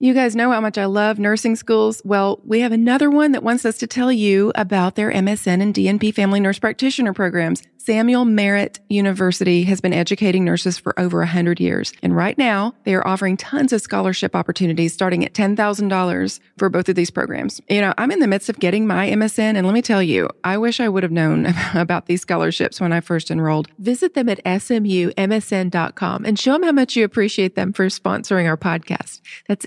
You 0.00 0.14
guys 0.14 0.36
know 0.36 0.52
how 0.52 0.60
much 0.60 0.78
I 0.78 0.84
love 0.84 1.18
nursing 1.18 1.56
schools. 1.56 2.00
Well, 2.04 2.38
we 2.44 2.60
have 2.60 2.70
another 2.70 3.10
one 3.10 3.32
that 3.32 3.42
wants 3.42 3.64
us 3.64 3.78
to 3.78 3.88
tell 3.88 4.12
you 4.12 4.52
about 4.54 4.94
their 4.94 5.10
MSN 5.10 5.60
and 5.60 5.74
DNP 5.74 6.14
family 6.14 6.38
nurse 6.38 6.60
practitioner 6.60 7.12
programs. 7.12 7.64
Samuel 7.88 8.26
Merritt 8.26 8.80
University 8.90 9.62
has 9.62 9.80
been 9.80 9.94
educating 9.94 10.44
nurses 10.44 10.76
for 10.76 10.92
over 11.00 11.20
100 11.20 11.58
years. 11.58 11.92
And 12.02 12.14
right 12.14 12.36
now, 12.36 12.74
they 12.84 12.94
are 12.94 13.06
offering 13.06 13.38
tons 13.38 13.72
of 13.72 13.80
scholarship 13.80 14.36
opportunities 14.36 14.92
starting 14.92 15.24
at 15.24 15.32
$10,000 15.32 16.40
for 16.58 16.68
both 16.68 16.90
of 16.90 16.96
these 16.96 17.10
programs. 17.10 17.62
You 17.70 17.80
know, 17.80 17.94
I'm 17.96 18.10
in 18.10 18.18
the 18.18 18.26
midst 18.26 18.50
of 18.50 18.58
getting 18.58 18.86
my 18.86 19.08
MSN, 19.08 19.56
and 19.56 19.66
let 19.66 19.72
me 19.72 19.80
tell 19.80 20.02
you, 20.02 20.28
I 20.44 20.58
wish 20.58 20.80
I 20.80 20.88
would 20.90 21.02
have 21.02 21.12
known 21.12 21.46
about 21.74 22.04
these 22.06 22.20
scholarships 22.20 22.78
when 22.78 22.92
I 22.92 23.00
first 23.00 23.30
enrolled. 23.30 23.68
Visit 23.78 24.12
them 24.12 24.28
at 24.28 24.44
smumsn.com 24.44 26.24
and 26.26 26.38
show 26.38 26.52
them 26.52 26.64
how 26.64 26.72
much 26.72 26.94
you 26.94 27.04
appreciate 27.04 27.54
them 27.54 27.72
for 27.72 27.86
sponsoring 27.86 28.46
our 28.46 28.58
podcast. 28.58 29.22
That's 29.48 29.66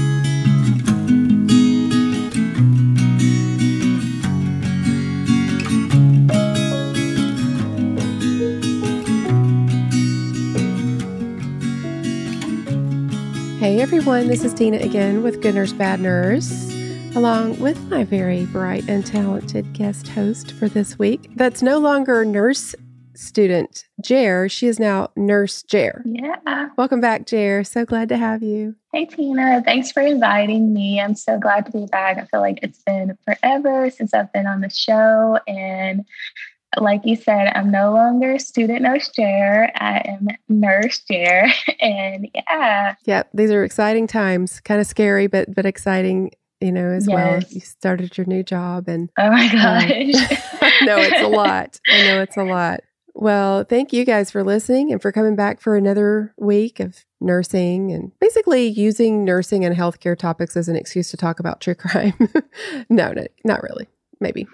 Everyone, 13.81 14.27
this 14.27 14.43
is 14.43 14.53
Tina 14.53 14.77
again 14.77 15.23
with 15.23 15.41
Good 15.41 15.55
Nurse 15.55 15.73
Bad 15.73 16.01
Nurse, 16.01 16.71
along 17.15 17.59
with 17.59 17.83
my 17.89 18.03
very 18.03 18.45
bright 18.45 18.87
and 18.87 19.03
talented 19.03 19.73
guest 19.73 20.07
host 20.09 20.51
for 20.51 20.69
this 20.69 20.99
week. 20.99 21.31
That's 21.35 21.63
no 21.63 21.79
longer 21.79 22.23
nurse 22.23 22.75
student 23.15 23.85
Jer. 23.99 24.47
She 24.49 24.67
is 24.67 24.79
now 24.79 25.09
nurse 25.15 25.63
Jer. 25.63 26.03
Yeah. 26.05 26.69
Welcome 26.77 27.01
back, 27.01 27.25
Jer. 27.25 27.63
So 27.63 27.83
glad 27.83 28.09
to 28.09 28.17
have 28.17 28.43
you. 28.43 28.75
Hey 28.93 29.05
Tina, 29.05 29.63
thanks 29.65 29.91
for 29.91 30.01
inviting 30.01 30.75
me. 30.75 31.01
I'm 31.01 31.15
so 31.15 31.39
glad 31.39 31.65
to 31.65 31.71
be 31.71 31.87
back. 31.87 32.19
I 32.19 32.25
feel 32.25 32.41
like 32.41 32.59
it's 32.61 32.83
been 32.83 33.17
forever 33.25 33.89
since 33.89 34.13
I've 34.13 34.31
been 34.31 34.45
on 34.45 34.61
the 34.61 34.69
show 34.69 35.39
and 35.47 36.05
like 36.77 37.01
you 37.05 37.15
said, 37.15 37.51
I'm 37.53 37.71
no 37.71 37.91
longer 37.91 38.39
student 38.39 38.81
nurse 38.81 39.09
Jer. 39.09 39.69
I 39.75 40.01
am 40.05 40.27
nurse 40.49 41.01
Jer. 41.09 41.47
And 41.81 42.29
yeah. 42.33 42.95
Yep. 43.05 43.29
These 43.33 43.51
are 43.51 43.63
exciting 43.63 44.07
times. 44.07 44.59
Kind 44.59 44.79
of 44.79 44.87
scary, 44.87 45.27
but 45.27 45.53
but 45.53 45.65
exciting, 45.65 46.31
you 46.59 46.71
know, 46.71 46.89
as 46.89 47.07
yes. 47.07 47.15
well. 47.15 47.41
You 47.49 47.59
started 47.59 48.17
your 48.17 48.27
new 48.27 48.43
job 48.43 48.87
and 48.87 49.09
Oh 49.17 49.29
my 49.29 49.45
um, 49.45 49.51
gosh. 49.51 50.31
Um, 50.61 50.85
no, 50.85 50.97
it's 50.97 51.21
a 51.21 51.27
lot. 51.27 51.79
I 51.91 52.03
know 52.03 52.21
it's 52.21 52.37
a 52.37 52.43
lot. 52.43 52.81
Well, 53.13 53.65
thank 53.65 53.91
you 53.91 54.05
guys 54.05 54.31
for 54.31 54.43
listening 54.43 54.91
and 54.91 55.01
for 55.01 55.11
coming 55.11 55.35
back 55.35 55.59
for 55.59 55.75
another 55.75 56.33
week 56.37 56.79
of 56.79 57.03
nursing 57.19 57.91
and 57.91 58.11
basically 58.19 58.67
using 58.67 59.25
nursing 59.25 59.65
and 59.65 59.75
healthcare 59.75 60.17
topics 60.17 60.55
as 60.55 60.69
an 60.69 60.77
excuse 60.77 61.11
to 61.11 61.17
talk 61.17 61.39
about 61.39 61.59
true 61.59 61.75
crime. 61.75 62.13
no, 62.89 63.11
no, 63.11 63.25
not 63.43 63.63
really 63.63 63.87
maybe. 64.21 64.47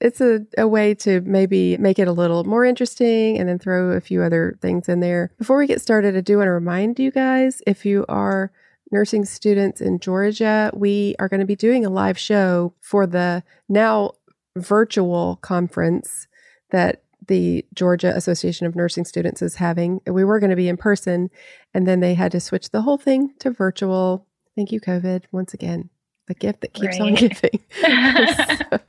It's 0.00 0.20
a, 0.20 0.40
a 0.56 0.66
way 0.66 0.94
to 0.94 1.20
maybe 1.22 1.76
make 1.78 1.98
it 1.98 2.08
a 2.08 2.12
little 2.12 2.44
more 2.44 2.64
interesting 2.64 3.38
and 3.38 3.48
then 3.48 3.58
throw 3.58 3.92
a 3.92 4.00
few 4.00 4.22
other 4.22 4.58
things 4.60 4.88
in 4.88 5.00
there. 5.00 5.32
Before 5.38 5.58
we 5.58 5.66
get 5.66 5.80
started, 5.80 6.16
I 6.16 6.20
do 6.20 6.38
want 6.38 6.46
to 6.46 6.52
remind 6.52 6.98
you 6.98 7.10
guys 7.10 7.62
if 7.66 7.84
you 7.84 8.04
are 8.08 8.52
nursing 8.90 9.24
students 9.24 9.80
in 9.80 9.98
Georgia, 9.98 10.70
we 10.74 11.14
are 11.18 11.28
going 11.28 11.40
to 11.40 11.46
be 11.46 11.56
doing 11.56 11.84
a 11.84 11.90
live 11.90 12.18
show 12.18 12.72
for 12.80 13.06
the 13.06 13.42
now 13.68 14.12
virtual 14.56 15.36
conference 15.36 16.26
that 16.70 17.02
the 17.26 17.64
Georgia 17.74 18.14
Association 18.16 18.66
of 18.66 18.74
Nursing 18.74 19.04
Students 19.04 19.42
is 19.42 19.56
having. 19.56 20.00
We 20.06 20.24
were 20.24 20.40
going 20.40 20.50
to 20.50 20.56
be 20.56 20.68
in 20.68 20.78
person, 20.78 21.28
and 21.74 21.86
then 21.86 22.00
they 22.00 22.14
had 22.14 22.32
to 22.32 22.40
switch 22.40 22.70
the 22.70 22.82
whole 22.82 22.96
thing 22.96 23.34
to 23.40 23.50
virtual. 23.50 24.26
Thank 24.56 24.72
you, 24.72 24.80
COVID, 24.80 25.24
once 25.30 25.52
again 25.52 25.90
the 26.28 26.34
gift 26.34 26.60
that 26.60 26.72
keeps 26.74 27.00
right. 27.00 27.08
on 27.08 27.14
giving. 27.14 27.60
so. 27.82 28.78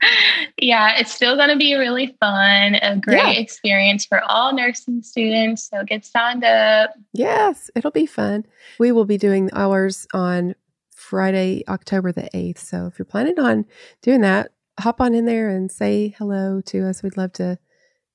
Yeah, 0.62 0.98
it's 0.98 1.12
still 1.12 1.36
going 1.36 1.48
to 1.48 1.56
be 1.56 1.74
really 1.74 2.14
fun, 2.20 2.74
a 2.76 2.96
great 2.96 3.16
yeah. 3.16 3.30
experience 3.30 4.04
for 4.04 4.20
all 4.24 4.54
nursing 4.54 5.02
students. 5.02 5.68
So 5.70 5.84
get 5.84 6.04
signed 6.04 6.44
up. 6.44 6.90
Yes, 7.12 7.70
it'll 7.74 7.90
be 7.90 8.06
fun. 8.06 8.44
We 8.78 8.92
will 8.92 9.06
be 9.06 9.16
doing 9.16 9.48
ours 9.54 10.06
on 10.12 10.54
Friday, 10.94 11.64
October 11.66 12.12
the 12.12 12.28
8th. 12.34 12.58
So 12.58 12.86
if 12.86 12.98
you're 12.98 13.06
planning 13.06 13.38
on 13.38 13.64
doing 14.02 14.20
that, 14.20 14.52
hop 14.78 15.00
on 15.00 15.14
in 15.14 15.24
there 15.24 15.48
and 15.48 15.72
say 15.72 16.14
hello 16.18 16.60
to 16.66 16.86
us. 16.86 17.02
We'd 17.02 17.16
love 17.16 17.32
to 17.34 17.58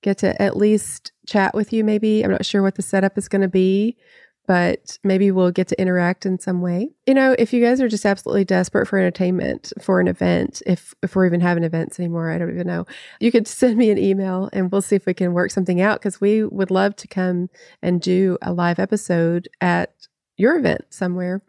get 0.03 0.19
to 0.19 0.39
at 0.39 0.55
least 0.55 1.11
chat 1.25 1.55
with 1.55 1.73
you, 1.73 1.83
maybe. 1.83 2.23
I'm 2.23 2.31
not 2.31 2.45
sure 2.45 2.61
what 2.61 2.75
the 2.75 2.83
setup 2.83 3.17
is 3.17 3.27
going 3.27 3.41
to 3.41 3.47
be 3.47 3.97
but 4.47 4.97
maybe 5.03 5.31
we'll 5.31 5.51
get 5.51 5.67
to 5.69 5.81
interact 5.81 6.25
in 6.25 6.39
some 6.39 6.61
way. 6.61 6.89
You 7.05 7.13
know, 7.13 7.35
if 7.37 7.53
you 7.53 7.61
guys 7.63 7.81
are 7.81 7.87
just 7.87 8.05
absolutely 8.05 8.45
desperate 8.45 8.87
for 8.87 8.99
entertainment 8.99 9.73
for 9.81 9.99
an 9.99 10.07
event, 10.07 10.61
if 10.65 10.93
if 11.01 11.15
we're 11.15 11.25
even 11.25 11.41
having 11.41 11.63
events 11.63 11.99
anymore, 11.99 12.31
I 12.31 12.37
don't 12.37 12.53
even 12.53 12.67
know. 12.67 12.85
You 13.19 13.31
could 13.31 13.47
send 13.47 13.77
me 13.77 13.89
an 13.89 13.97
email 13.97 14.49
and 14.53 14.71
we'll 14.71 14.81
see 14.81 14.95
if 14.95 15.05
we 15.05 15.13
can 15.13 15.33
work 15.33 15.51
something 15.51 15.81
out 15.81 15.99
because 15.99 16.21
we 16.21 16.43
would 16.43 16.71
love 16.71 16.95
to 16.97 17.07
come 17.07 17.49
and 17.81 18.01
do 18.01 18.37
a 18.41 18.53
live 18.53 18.79
episode 18.79 19.49
at 19.61 20.07
your 20.37 20.57
event 20.57 20.85
somewhere. 20.89 21.41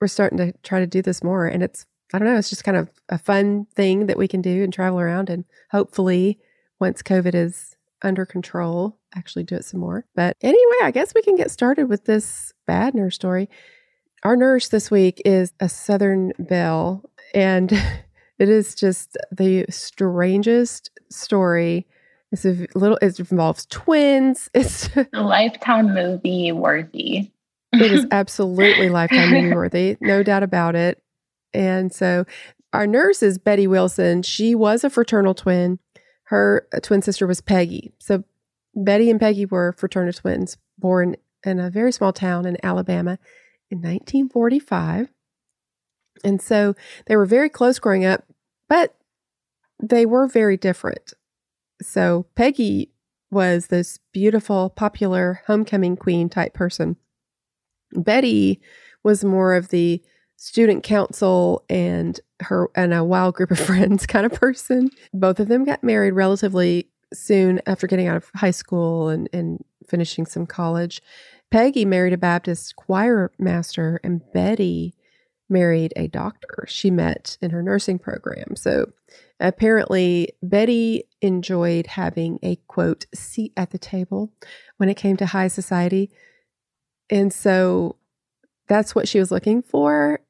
We're 0.00 0.08
starting 0.08 0.38
to 0.38 0.52
try 0.62 0.80
to 0.80 0.86
do 0.86 1.02
this 1.02 1.22
more 1.22 1.46
and 1.46 1.62
it's 1.62 1.86
I 2.12 2.18
don't 2.18 2.26
know, 2.26 2.36
it's 2.36 2.50
just 2.50 2.64
kind 2.64 2.76
of 2.76 2.90
a 3.08 3.18
fun 3.18 3.66
thing 3.74 4.06
that 4.06 4.18
we 4.18 4.26
can 4.26 4.42
do 4.42 4.64
and 4.64 4.72
travel 4.72 4.98
around 4.98 5.30
and 5.30 5.44
hopefully 5.70 6.38
once 6.80 7.02
COVID 7.02 7.34
is 7.34 7.76
under 8.02 8.24
control, 8.26 8.98
actually 9.14 9.44
do 9.44 9.56
it 9.56 9.64
some 9.64 9.80
more. 9.80 10.04
But 10.14 10.36
anyway, 10.42 10.76
I 10.82 10.90
guess 10.90 11.12
we 11.14 11.22
can 11.22 11.36
get 11.36 11.50
started 11.50 11.88
with 11.88 12.04
this 12.04 12.52
bad 12.66 12.94
nurse 12.94 13.14
story. 13.14 13.48
Our 14.22 14.36
nurse 14.36 14.68
this 14.68 14.90
week 14.90 15.22
is 15.24 15.52
a 15.60 15.68
Southern 15.68 16.32
Belle, 16.38 17.02
and 17.34 17.72
it 18.38 18.48
is 18.48 18.74
just 18.74 19.16
the 19.32 19.66
strangest 19.70 20.90
story. 21.10 21.86
It's 22.32 22.44
a 22.44 22.66
little. 22.74 22.98
It 23.02 23.18
involves 23.18 23.66
twins. 23.66 24.50
It's 24.54 24.88
a 24.96 25.06
lifetime 25.22 25.94
movie 25.94 26.52
worthy. 26.52 27.30
it 27.72 27.92
is 27.92 28.06
absolutely 28.10 28.88
lifetime 28.88 29.30
movie 29.30 29.54
worthy, 29.54 29.96
no 30.00 30.22
doubt 30.22 30.42
about 30.42 30.76
it. 30.76 31.02
And 31.52 31.92
so, 31.92 32.24
our 32.72 32.86
nurse 32.86 33.22
is 33.22 33.38
Betty 33.38 33.66
Wilson. 33.66 34.22
She 34.22 34.54
was 34.54 34.84
a 34.84 34.90
fraternal 34.90 35.34
twin 35.34 35.80
her 36.30 36.68
uh, 36.72 36.78
twin 36.78 37.02
sister 37.02 37.26
was 37.26 37.40
Peggy. 37.40 37.92
So 37.98 38.22
Betty 38.74 39.10
and 39.10 39.18
Peggy 39.18 39.46
were 39.46 39.72
fraternal 39.72 40.12
twins 40.12 40.58
born 40.78 41.16
in 41.44 41.58
a 41.58 41.70
very 41.70 41.90
small 41.90 42.12
town 42.12 42.46
in 42.46 42.56
Alabama 42.62 43.18
in 43.68 43.78
1945. 43.78 45.08
And 46.22 46.40
so 46.40 46.76
they 47.06 47.16
were 47.16 47.26
very 47.26 47.48
close 47.48 47.80
growing 47.80 48.04
up, 48.04 48.24
but 48.68 48.94
they 49.82 50.06
were 50.06 50.28
very 50.28 50.56
different. 50.56 51.12
So 51.82 52.26
Peggy 52.36 52.92
was 53.32 53.66
this 53.66 53.98
beautiful, 54.12 54.70
popular 54.70 55.42
homecoming 55.48 55.96
queen 55.96 56.28
type 56.28 56.54
person. 56.54 56.96
Betty 57.92 58.60
was 59.02 59.24
more 59.24 59.54
of 59.54 59.70
the 59.70 60.00
student 60.40 60.82
council 60.82 61.62
and 61.68 62.18
her 62.40 62.70
and 62.74 62.94
a 62.94 63.04
wild 63.04 63.34
group 63.34 63.50
of 63.50 63.60
friends 63.66 64.06
kind 64.06 64.24
of 64.24 64.32
person. 64.32 64.90
Both 65.12 65.38
of 65.38 65.48
them 65.48 65.64
got 65.64 65.84
married 65.84 66.12
relatively 66.12 66.88
soon 67.12 67.60
after 67.66 67.86
getting 67.86 68.06
out 68.06 68.16
of 68.16 68.30
high 68.34 68.50
school 68.50 69.10
and, 69.10 69.28
and 69.34 69.62
finishing 69.86 70.24
some 70.24 70.46
college. 70.46 71.02
Peggy 71.50 71.84
married 71.84 72.14
a 72.14 72.18
Baptist 72.18 72.74
choir 72.76 73.30
master, 73.38 74.00
and 74.02 74.22
Betty 74.32 74.94
married 75.50 75.92
a 75.94 76.06
doctor 76.06 76.64
she 76.66 76.90
met 76.90 77.36
in 77.42 77.50
her 77.50 77.62
nursing 77.62 77.98
program. 77.98 78.56
So 78.56 78.86
apparently, 79.40 80.32
Betty 80.42 81.04
enjoyed 81.20 81.86
having 81.86 82.38
a 82.42 82.56
quote 82.66 83.04
seat 83.14 83.52
at 83.58 83.72
the 83.72 83.78
table 83.78 84.32
when 84.78 84.88
it 84.88 84.96
came 84.96 85.18
to 85.18 85.26
high 85.26 85.48
society. 85.48 86.10
And 87.10 87.30
so 87.30 87.96
that's 88.70 88.94
what 88.94 89.08
she 89.08 89.18
was 89.18 89.32
looking 89.32 89.60
for. 89.60 90.20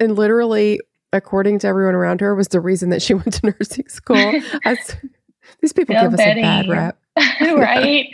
And 0.00 0.16
literally, 0.16 0.80
according 1.12 1.60
to 1.60 1.66
everyone 1.66 1.94
around 1.94 2.20
her, 2.20 2.34
was 2.34 2.48
the 2.48 2.60
reason 2.60 2.90
that 2.90 3.02
she 3.02 3.14
went 3.14 3.32
to 3.34 3.54
nursing 3.58 3.88
school. 3.88 4.16
I, 4.64 4.76
these 5.60 5.72
people 5.72 5.94
give 5.94 6.12
us 6.12 6.16
Betty. 6.16 6.40
a 6.40 6.42
bad 6.42 6.68
rap. 6.68 6.98
right? 7.40 8.06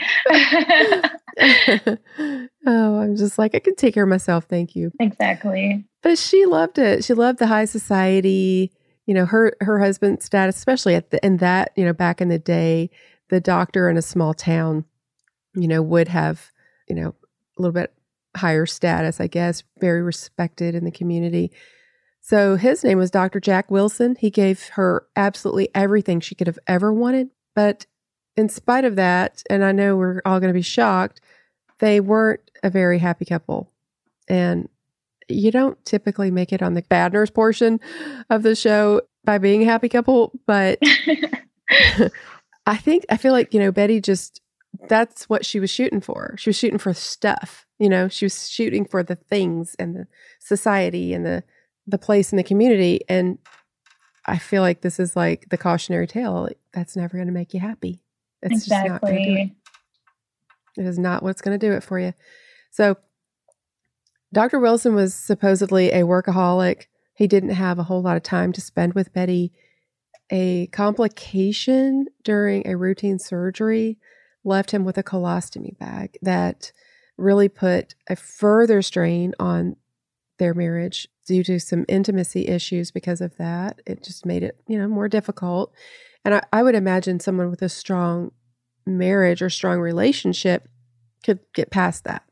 oh, 2.66 3.00
I'm 3.00 3.16
just 3.16 3.38
like, 3.38 3.54
I 3.54 3.58
can 3.58 3.74
take 3.74 3.94
care 3.94 4.04
of 4.04 4.08
myself. 4.08 4.46
Thank 4.48 4.74
you. 4.74 4.92
Exactly. 4.98 5.84
But 6.02 6.18
she 6.18 6.46
loved 6.46 6.78
it. 6.78 7.04
She 7.04 7.12
loved 7.12 7.38
the 7.38 7.46
high 7.46 7.66
society, 7.66 8.72
you 9.06 9.14
know, 9.14 9.26
her 9.26 9.54
her 9.60 9.78
husband's 9.78 10.24
status, 10.24 10.56
especially 10.56 10.94
at 10.94 11.10
the 11.10 11.24
in 11.24 11.38
that, 11.38 11.72
you 11.76 11.84
know, 11.84 11.92
back 11.92 12.20
in 12.20 12.28
the 12.28 12.38
day, 12.38 12.90
the 13.28 13.40
doctor 13.40 13.90
in 13.90 13.96
a 13.96 14.02
small 14.02 14.32
town, 14.32 14.84
you 15.54 15.68
know, 15.68 15.82
would 15.82 16.08
have, 16.08 16.50
you 16.88 16.94
know, 16.94 17.14
a 17.58 17.62
little 17.62 17.72
bit 17.72 17.92
higher 18.36 18.66
status, 18.66 19.20
I 19.20 19.26
guess, 19.26 19.62
very 19.80 20.02
respected 20.02 20.74
in 20.74 20.84
the 20.84 20.90
community. 20.90 21.52
So 22.20 22.56
his 22.56 22.82
name 22.82 22.98
was 22.98 23.10
Dr. 23.10 23.40
Jack 23.40 23.70
Wilson. 23.70 24.16
He 24.18 24.30
gave 24.30 24.68
her 24.70 25.06
absolutely 25.14 25.68
everything 25.74 26.20
she 26.20 26.34
could 26.34 26.46
have 26.46 26.58
ever 26.66 26.92
wanted. 26.92 27.30
But 27.54 27.86
in 28.36 28.48
spite 28.48 28.84
of 28.84 28.96
that, 28.96 29.42
and 29.50 29.64
I 29.64 29.72
know 29.72 29.96
we're 29.96 30.22
all 30.24 30.40
going 30.40 30.52
to 30.52 30.58
be 30.58 30.62
shocked, 30.62 31.20
they 31.80 32.00
weren't 32.00 32.50
a 32.62 32.70
very 32.70 32.98
happy 32.98 33.24
couple. 33.24 33.70
And 34.28 34.68
you 35.28 35.50
don't 35.50 35.82
typically 35.84 36.30
make 36.30 36.52
it 36.52 36.62
on 36.62 36.74
the 36.74 36.82
bad 36.82 37.12
nurse 37.12 37.30
portion 37.30 37.80
of 38.30 38.42
the 38.42 38.54
show 38.54 39.02
by 39.24 39.38
being 39.38 39.62
a 39.62 39.66
happy 39.66 39.88
couple, 39.88 40.32
but 40.46 40.78
I 42.66 42.76
think 42.76 43.04
I 43.10 43.16
feel 43.16 43.32
like, 43.32 43.52
you 43.54 43.60
know, 43.60 43.72
Betty 43.72 44.00
just 44.00 44.40
that's 44.88 45.28
what 45.28 45.44
she 45.44 45.60
was 45.60 45.70
shooting 45.70 46.00
for. 46.00 46.34
She 46.38 46.50
was 46.50 46.56
shooting 46.56 46.78
for 46.78 46.92
stuff, 46.94 47.66
you 47.84 47.90
know, 47.90 48.08
she 48.08 48.24
was 48.24 48.48
shooting 48.48 48.86
for 48.86 49.02
the 49.02 49.14
things 49.14 49.76
and 49.78 49.94
the 49.94 50.06
society 50.40 51.12
and 51.12 51.26
the 51.26 51.44
the 51.86 51.98
place 51.98 52.32
in 52.32 52.38
the 52.38 52.42
community 52.42 53.02
and 53.10 53.36
I 54.24 54.38
feel 54.38 54.62
like 54.62 54.80
this 54.80 54.98
is 54.98 55.14
like 55.14 55.50
the 55.50 55.58
cautionary 55.58 56.06
tale. 56.06 56.48
That's 56.72 56.96
never 56.96 57.18
going 57.18 57.26
to 57.26 57.32
make 57.34 57.52
you 57.52 57.60
happy. 57.60 58.00
It's 58.40 58.62
exactly. 58.62 58.88
just 58.88 58.88
not 58.88 59.00
going 59.02 59.16
to 59.16 59.24
do 59.24 59.36
it. 59.36 60.80
It 60.80 60.86
is 60.88 60.98
not 60.98 61.22
what's 61.22 61.42
going 61.42 61.58
to 61.58 61.66
do 61.66 61.74
it 61.74 61.82
for 61.82 61.98
you. 61.98 62.14
So 62.70 62.96
Dr. 64.32 64.58
Wilson 64.58 64.94
was 64.94 65.12
supposedly 65.14 65.90
a 65.90 66.04
workaholic. 66.04 66.84
He 67.12 67.26
didn't 67.26 67.50
have 67.50 67.78
a 67.78 67.82
whole 67.82 68.00
lot 68.00 68.16
of 68.16 68.22
time 68.22 68.54
to 68.54 68.62
spend 68.62 68.94
with 68.94 69.12
Betty. 69.12 69.52
A 70.30 70.68
complication 70.68 72.06
during 72.22 72.66
a 72.66 72.78
routine 72.78 73.18
surgery 73.18 73.98
left 74.42 74.70
him 74.70 74.86
with 74.86 74.96
a 74.96 75.02
colostomy 75.02 75.76
bag 75.78 76.16
that 76.22 76.72
really 77.16 77.48
put 77.48 77.94
a 78.08 78.16
further 78.16 78.82
strain 78.82 79.34
on 79.38 79.76
their 80.38 80.54
marriage 80.54 81.08
due 81.26 81.44
to 81.44 81.60
some 81.60 81.84
intimacy 81.88 82.48
issues 82.48 82.90
because 82.90 83.20
of 83.20 83.36
that. 83.36 83.80
It 83.86 84.02
just 84.02 84.26
made 84.26 84.42
it, 84.42 84.60
you 84.66 84.78
know, 84.78 84.88
more 84.88 85.08
difficult. 85.08 85.72
And 86.24 86.34
I, 86.34 86.42
I 86.52 86.62
would 86.62 86.74
imagine 86.74 87.20
someone 87.20 87.50
with 87.50 87.62
a 87.62 87.68
strong 87.68 88.32
marriage 88.86 89.42
or 89.42 89.50
strong 89.50 89.78
relationship 89.78 90.68
could 91.24 91.40
get 91.54 91.70
past 91.70 92.04
that. 92.04 92.24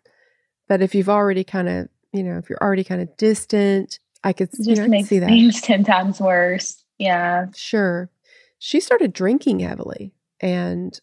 But 0.69 0.83
if 0.83 0.95
you've 0.95 1.09
already 1.09 1.45
kind 1.45 1.69
of 1.69 1.89
you 2.13 2.23
know, 2.23 2.39
if 2.39 2.49
you're 2.49 2.63
already 2.63 2.85
kind 2.85 3.01
of 3.01 3.17
distant, 3.17 3.99
I 4.23 4.33
could, 4.33 4.51
it 4.53 4.59
you 4.59 4.77
just 4.77 4.83
know, 4.83 4.89
makes 4.89 5.09
see 5.09 5.19
that. 5.19 5.29
things 5.29 5.61
10 5.63 5.85
times 5.85 6.21
worse. 6.21 6.85
Yeah. 6.99 7.47
Sure. 7.55 8.11
She 8.59 8.81
started 8.81 9.13
drinking 9.13 9.61
heavily 9.61 10.15
and 10.41 10.99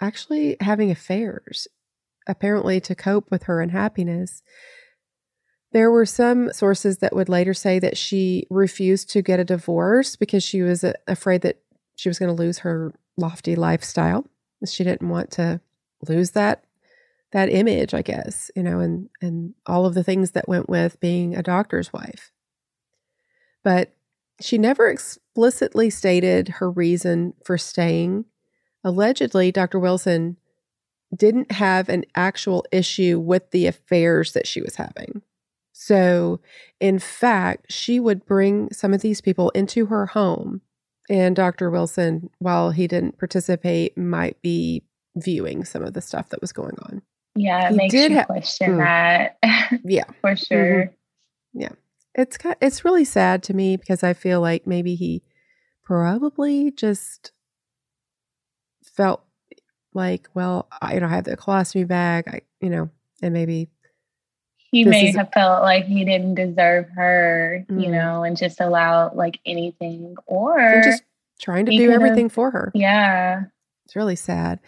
actually 0.00 0.56
having 0.60 0.90
affairs, 0.90 1.68
apparently 2.28 2.80
to 2.82 2.94
cope 2.94 3.30
with 3.30 3.44
her 3.44 3.60
unhappiness. 3.60 4.42
There 5.72 5.90
were 5.90 6.06
some 6.06 6.52
sources 6.52 6.98
that 6.98 7.14
would 7.14 7.28
later 7.28 7.54
say 7.54 7.78
that 7.78 7.96
she 7.96 8.46
refused 8.50 9.10
to 9.10 9.22
get 9.22 9.40
a 9.40 9.44
divorce 9.44 10.16
because 10.16 10.42
she 10.42 10.62
was 10.62 10.84
uh, 10.84 10.92
afraid 11.06 11.42
that 11.42 11.60
she 11.96 12.08
was 12.08 12.18
going 12.18 12.34
to 12.34 12.42
lose 12.42 12.58
her 12.58 12.94
lofty 13.16 13.56
lifestyle. 13.56 14.26
She 14.66 14.84
didn't 14.84 15.08
want 15.08 15.30
to 15.32 15.60
lose 16.06 16.30
that 16.32 16.64
that 17.32 17.50
image, 17.52 17.92
I 17.92 18.00
guess, 18.00 18.50
you 18.56 18.62
know, 18.62 18.80
and 18.80 19.10
and 19.20 19.54
all 19.66 19.84
of 19.84 19.94
the 19.94 20.04
things 20.04 20.30
that 20.30 20.48
went 20.48 20.68
with 20.68 21.00
being 21.00 21.36
a 21.36 21.42
doctor's 21.42 21.92
wife. 21.92 22.30
But 23.62 23.94
she 24.40 24.56
never 24.56 24.88
explicitly 24.88 25.90
stated 25.90 26.48
her 26.48 26.70
reason 26.70 27.34
for 27.44 27.58
staying. 27.58 28.24
Allegedly, 28.84 29.52
Dr. 29.52 29.78
Wilson 29.78 30.36
didn't 31.14 31.52
have 31.52 31.88
an 31.88 32.04
actual 32.14 32.64
issue 32.70 33.18
with 33.18 33.50
the 33.50 33.66
affairs 33.66 34.32
that 34.32 34.46
she 34.46 34.60
was 34.60 34.76
having. 34.76 35.22
So, 35.72 36.40
in 36.80 36.98
fact, 36.98 37.72
she 37.72 38.00
would 38.00 38.26
bring 38.26 38.72
some 38.72 38.92
of 38.92 39.00
these 39.00 39.20
people 39.20 39.50
into 39.50 39.86
her 39.86 40.06
home, 40.06 40.60
and 41.08 41.36
Dr. 41.36 41.70
Wilson, 41.70 42.30
while 42.38 42.72
he 42.72 42.86
didn't 42.86 43.18
participate, 43.18 43.96
might 43.96 44.40
be 44.42 44.82
viewing 45.16 45.64
some 45.64 45.84
of 45.84 45.94
the 45.94 46.00
stuff 46.00 46.30
that 46.30 46.40
was 46.40 46.52
going 46.52 46.76
on. 46.82 47.02
Yeah, 47.36 47.68
it 47.68 47.70
he 47.70 47.76
makes 47.76 47.94
you 47.94 48.14
ha- 48.14 48.24
question 48.24 48.72
mm. 48.72 48.78
that. 48.78 49.38
yeah, 49.84 50.04
for 50.20 50.30
mm-hmm. 50.30 50.34
sure. 50.34 50.84
Mm-hmm. 50.84 51.60
Yeah, 51.60 51.72
it's 52.14 52.36
kind 52.36 52.54
of, 52.54 52.66
it's 52.66 52.84
really 52.84 53.04
sad 53.04 53.42
to 53.44 53.54
me 53.54 53.76
because 53.76 54.02
I 54.02 54.14
feel 54.14 54.40
like 54.40 54.66
maybe 54.66 54.96
he 54.96 55.22
probably 55.84 56.72
just 56.72 57.32
felt 58.82 59.22
like, 59.94 60.28
well, 60.34 60.68
I, 60.80 60.94
you 60.94 61.00
know, 61.00 61.06
I 61.06 61.10
have 61.10 61.24
the 61.24 61.36
colostomy 61.36 61.86
bag, 61.86 62.24
I, 62.28 62.40
you 62.60 62.70
know, 62.70 62.90
and 63.22 63.34
maybe 63.34 63.68
he 64.70 64.84
may 64.84 65.12
have 65.12 65.30
felt 65.32 65.62
like 65.62 65.86
he 65.86 66.04
didn't 66.04 66.34
deserve 66.34 66.88
her, 66.94 67.64
mm-hmm. 67.68 67.80
you 67.80 67.90
know, 67.90 68.22
and 68.22 68.36
just 68.36 68.60
allow 68.60 69.12
like 69.14 69.40
anything, 69.46 70.16
or 70.26 70.82
just 70.84 71.02
trying 71.40 71.64
to 71.66 71.72
do 71.72 71.90
everything 71.90 72.28
for 72.28 72.50
her. 72.50 72.70
Yeah, 72.74 73.44
it's 73.86 73.96
really 73.96 74.16
sad. 74.16 74.60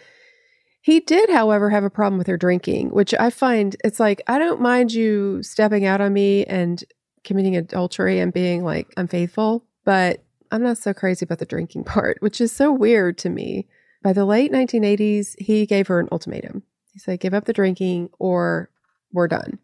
He 0.81 0.99
did, 0.99 1.29
however, 1.29 1.69
have 1.69 1.83
a 1.83 1.91
problem 1.91 2.17
with 2.17 2.25
her 2.25 2.37
drinking, 2.37 2.89
which 2.89 3.13
I 3.13 3.29
find 3.29 3.75
it's 3.83 3.99
like, 3.99 4.23
I 4.25 4.39
don't 4.39 4.59
mind 4.59 4.91
you 4.91 5.43
stepping 5.43 5.85
out 5.85 6.01
on 6.01 6.11
me 6.13 6.45
and 6.45 6.83
committing 7.23 7.55
adultery 7.55 8.19
and 8.19 8.33
being 8.33 8.63
like 8.63 8.91
unfaithful, 8.97 9.63
but 9.85 10.23
I'm 10.51 10.63
not 10.63 10.79
so 10.79 10.93
crazy 10.93 11.23
about 11.23 11.37
the 11.37 11.45
drinking 11.45 11.83
part, 11.85 12.17
which 12.21 12.41
is 12.41 12.51
so 12.51 12.71
weird 12.71 13.19
to 13.19 13.29
me. 13.29 13.67
By 14.03 14.13
the 14.13 14.25
late 14.25 14.51
1980s, 14.51 15.39
he 15.39 15.65
gave 15.65 15.87
her 15.87 15.99
an 15.99 16.09
ultimatum. 16.11 16.63
He 16.91 16.99
said, 16.99 17.19
give 17.19 17.33
up 17.33 17.45
the 17.45 17.53
drinking 17.53 18.09
or 18.19 18.69
we're 19.13 19.27
done. 19.27 19.59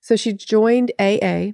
So 0.00 0.16
she 0.16 0.32
joined 0.32 0.92
AA 0.98 1.52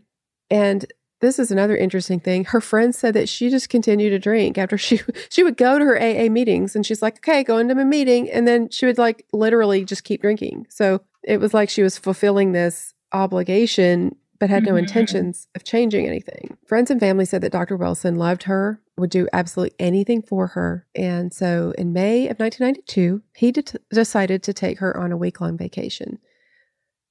and 0.50 0.84
this 1.20 1.38
is 1.38 1.52
another 1.52 1.76
interesting 1.76 2.18
thing. 2.18 2.44
Her 2.46 2.60
friends 2.60 2.98
said 2.98 3.14
that 3.14 3.28
she 3.28 3.48
just 3.48 3.68
continued 3.68 4.10
to 4.10 4.18
drink 4.18 4.58
after 4.58 4.76
she 4.76 5.00
she 5.30 5.42
would 5.42 5.56
go 5.56 5.78
to 5.78 5.84
her 5.84 5.96
AA 5.96 6.28
meetings 6.28 6.74
and 6.74 6.84
she's 6.84 7.00
like, 7.00 7.18
"Okay, 7.18 7.44
go 7.44 7.58
into 7.58 7.76
my 7.76 7.84
meeting," 7.84 8.28
and 8.28 8.46
then 8.46 8.68
she 8.70 8.86
would 8.86 8.98
like 8.98 9.24
literally 9.32 9.84
just 9.84 10.02
keep 10.02 10.20
drinking. 10.20 10.66
So 10.68 11.00
it 11.22 11.38
was 11.38 11.54
like 11.54 11.70
she 11.70 11.84
was 11.84 11.96
fulfilling 11.96 12.50
this 12.52 12.92
obligation 13.12 14.16
but 14.40 14.50
had 14.50 14.64
no 14.64 14.70
mm-hmm. 14.70 14.78
intentions 14.78 15.46
of 15.54 15.62
changing 15.62 16.04
anything. 16.04 16.56
Friends 16.66 16.90
and 16.90 16.98
family 16.98 17.24
said 17.24 17.42
that 17.42 17.52
Dr. 17.52 17.76
Wilson 17.76 18.16
loved 18.16 18.42
her, 18.42 18.80
would 19.02 19.10
do 19.10 19.26
absolutely 19.32 19.74
anything 19.80 20.22
for 20.22 20.46
her. 20.46 20.86
And 20.94 21.34
so 21.34 21.74
in 21.76 21.92
May 21.92 22.28
of 22.28 22.38
1992, 22.38 23.20
he 23.34 23.50
de- 23.50 23.64
decided 23.90 24.44
to 24.44 24.52
take 24.52 24.78
her 24.78 24.96
on 24.96 25.10
a 25.10 25.16
week 25.16 25.40
long 25.40 25.58
vacation. 25.58 26.20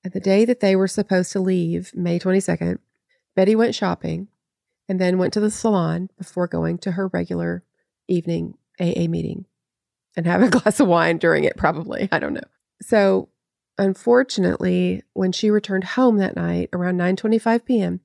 And 0.02 0.14
the 0.14 0.22
day 0.22 0.46
that 0.46 0.62
they 0.62 0.74
were 0.78 0.88
supposed 0.88 1.34
to 1.34 1.42
leave, 1.42 1.92
May 1.94 2.18
22nd, 2.18 2.78
Betty 3.36 3.58
went 3.58 3.76
shopping 3.76 4.30
and 4.88 5.02
then 5.02 5.18
went 5.18 5.34
to 5.34 5.42
the 5.42 5.52
salon 5.52 6.10
before 6.18 6.48
going 6.48 6.78
to 6.78 6.94
her 6.94 7.10
regular 7.10 7.66
evening 8.08 8.58
AA 8.80 9.08
meeting 9.10 9.44
and 10.16 10.26
have 10.26 10.42
a 10.42 10.50
glass 10.60 10.80
of 10.80 10.88
wine 10.88 11.18
during 11.18 11.44
it, 11.44 11.58
probably. 11.58 12.08
I 12.10 12.20
don't 12.20 12.34
know. 12.34 12.40
So, 12.82 13.28
unfortunately, 13.78 15.04
when 15.12 15.34
she 15.34 15.52
returned 15.52 15.84
home 15.84 16.20
that 16.20 16.38
night 16.38 16.70
around 16.72 16.98
9:25 16.98 17.66
p.m., 17.66 18.00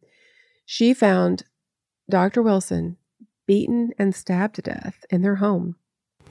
she 0.65 0.93
found 0.93 1.45
Dr. 2.11 2.43
Wilson 2.43 2.97
beaten 3.47 3.93
and 3.99 4.15
stabbed 4.15 4.57
to 4.57 4.63
death 4.63 5.05
in 5.11 5.23
their 5.23 5.37
home. 5.37 5.77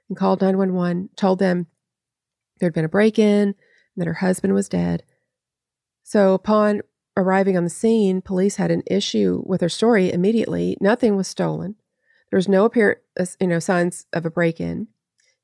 and 0.09 0.17
called 0.17 0.41
911, 0.41 1.09
told 1.15 1.39
them 1.39 1.67
there 2.59 2.67
had 2.67 2.73
been 2.73 2.83
a 2.83 2.89
break 2.89 3.17
in 3.17 3.47
and 3.47 3.55
that 3.95 4.07
her 4.07 4.15
husband 4.15 4.53
was 4.53 4.67
dead. 4.67 5.03
So, 6.03 6.33
upon 6.33 6.81
arriving 7.15 7.55
on 7.55 7.63
the 7.63 7.69
scene, 7.69 8.21
police 8.21 8.57
had 8.57 8.71
an 8.71 8.83
issue 8.87 9.41
with 9.45 9.61
her 9.61 9.69
story 9.69 10.11
immediately. 10.11 10.75
Nothing 10.81 11.15
was 11.15 11.29
stolen. 11.29 11.75
There 12.29 12.37
was 12.37 12.49
no 12.49 12.65
apparent, 12.65 12.99
uh, 13.17 13.25
you 13.39 13.47
know, 13.47 13.59
signs 13.59 14.05
of 14.11 14.25
a 14.25 14.29
break 14.29 14.59
in. 14.59 14.89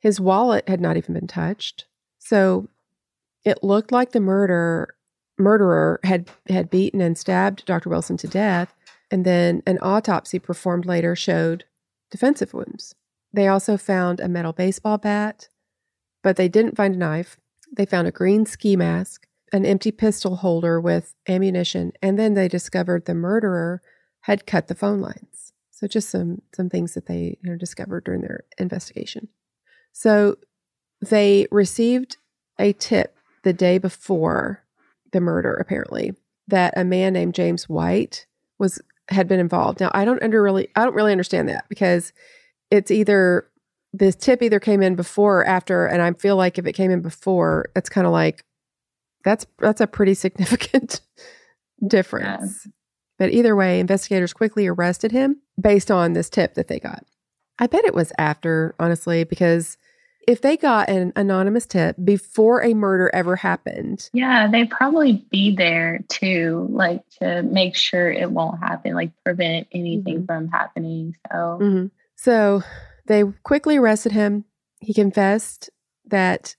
His 0.01 0.19
wallet 0.19 0.67
had 0.67 0.81
not 0.81 0.97
even 0.97 1.13
been 1.13 1.27
touched. 1.27 1.85
So, 2.19 2.67
it 3.45 3.63
looked 3.63 3.93
like 3.93 4.11
the 4.11 4.19
murder 4.19 4.95
murderer 5.37 6.01
had 6.03 6.29
had 6.49 6.69
beaten 6.69 6.99
and 6.99 7.17
stabbed 7.17 7.65
Dr. 7.65 7.89
Wilson 7.89 8.17
to 8.17 8.27
death. 8.27 8.75
And 9.09 9.23
then 9.23 9.63
an 9.65 9.79
autopsy 9.81 10.39
performed 10.39 10.85
later 10.85 11.15
showed 11.15 11.63
defensive 12.13 12.53
wounds. 12.53 12.93
They 13.33 13.47
also 13.47 13.75
found 13.75 14.19
a 14.19 14.29
metal 14.29 14.53
baseball 14.53 14.99
bat, 14.99 15.49
but 16.21 16.35
they 16.35 16.47
didn't 16.47 16.77
find 16.77 16.93
a 16.93 16.97
knife. 16.99 17.37
They 17.75 17.87
found 17.87 18.07
a 18.07 18.11
green 18.11 18.45
ski 18.45 18.75
mask, 18.75 19.25
an 19.51 19.65
empty 19.65 19.91
pistol 19.91 20.35
holder 20.35 20.79
with 20.79 21.15
ammunition, 21.27 21.91
and 22.03 22.19
then 22.19 22.35
they 22.35 22.47
discovered 22.47 23.05
the 23.05 23.15
murderer 23.15 23.81
had 24.21 24.45
cut 24.45 24.67
the 24.67 24.75
phone 24.75 25.01
lines. 25.01 25.53
So 25.71 25.87
just 25.87 26.11
some 26.11 26.43
some 26.53 26.69
things 26.69 26.93
that 26.93 27.07
they 27.07 27.39
you 27.41 27.49
know, 27.49 27.57
discovered 27.57 28.03
during 28.03 28.21
their 28.21 28.43
investigation. 28.59 29.29
So 29.91 30.37
they 31.01 31.47
received 31.49 32.17
a 32.59 32.73
tip 32.73 33.17
the 33.43 33.53
day 33.53 33.79
before 33.79 34.63
the 35.13 35.19
murder, 35.19 35.55
apparently, 35.55 36.13
that 36.47 36.75
a 36.77 36.83
man 36.83 37.13
named 37.13 37.33
James 37.33 37.67
White 37.67 38.27
was 38.59 38.79
had 39.09 39.27
been 39.27 39.39
involved. 39.39 39.79
Now, 39.79 39.91
I 39.93 40.05
don't 40.05 40.21
under 40.23 40.41
really 40.41 40.69
I 40.75 40.83
don't 40.83 40.95
really 40.95 41.11
understand 41.11 41.49
that 41.49 41.65
because 41.69 42.13
it's 42.71 42.91
either 42.91 43.47
this 43.91 44.15
tip 44.15 44.41
either 44.41 44.59
came 44.59 44.81
in 44.81 44.95
before 44.95 45.41
or 45.41 45.45
after 45.45 45.85
and 45.85 46.01
I 46.01 46.11
feel 46.13 46.35
like 46.35 46.57
if 46.57 46.65
it 46.65 46.73
came 46.73 46.91
in 46.91 47.01
before, 47.01 47.69
it's 47.75 47.89
kind 47.89 48.07
of 48.07 48.13
like 48.13 48.43
that's 49.23 49.45
that's 49.59 49.81
a 49.81 49.87
pretty 49.87 50.13
significant 50.13 51.01
difference. 51.85 52.63
Yeah. 52.65 52.71
But 53.19 53.31
either 53.31 53.55
way, 53.55 53.79
investigators 53.79 54.33
quickly 54.33 54.67
arrested 54.67 55.11
him 55.11 55.41
based 55.59 55.91
on 55.91 56.13
this 56.13 56.29
tip 56.29 56.55
that 56.55 56.67
they 56.67 56.79
got. 56.79 57.05
I 57.59 57.67
bet 57.67 57.85
it 57.85 57.93
was 57.93 58.11
after, 58.17 58.73
honestly, 58.79 59.23
because 59.23 59.77
if 60.27 60.41
they 60.41 60.57
got 60.57 60.89
an 60.89 61.13
anonymous 61.15 61.65
tip 61.65 61.95
before 62.03 62.63
a 62.63 62.73
murder 62.73 63.09
ever 63.13 63.35
happened. 63.35 64.09
Yeah, 64.13 64.47
they'd 64.49 64.69
probably 64.69 65.25
be 65.29 65.55
there 65.55 66.03
too, 66.07 66.67
like 66.71 67.01
to 67.19 67.43
make 67.43 67.75
sure 67.75 68.11
it 68.11 68.31
won't 68.31 68.59
happen, 68.59 68.93
like 68.93 69.11
prevent 69.23 69.67
anything 69.71 70.17
mm-hmm. 70.17 70.25
from 70.25 70.47
happening. 70.49 71.15
So, 71.31 71.37
mm-hmm. 71.61 71.85
so 72.15 72.63
they 73.05 73.23
quickly 73.43 73.77
arrested 73.77 74.11
him. 74.11 74.45
He 74.79 74.93
confessed 74.93 75.69
that 76.05 76.55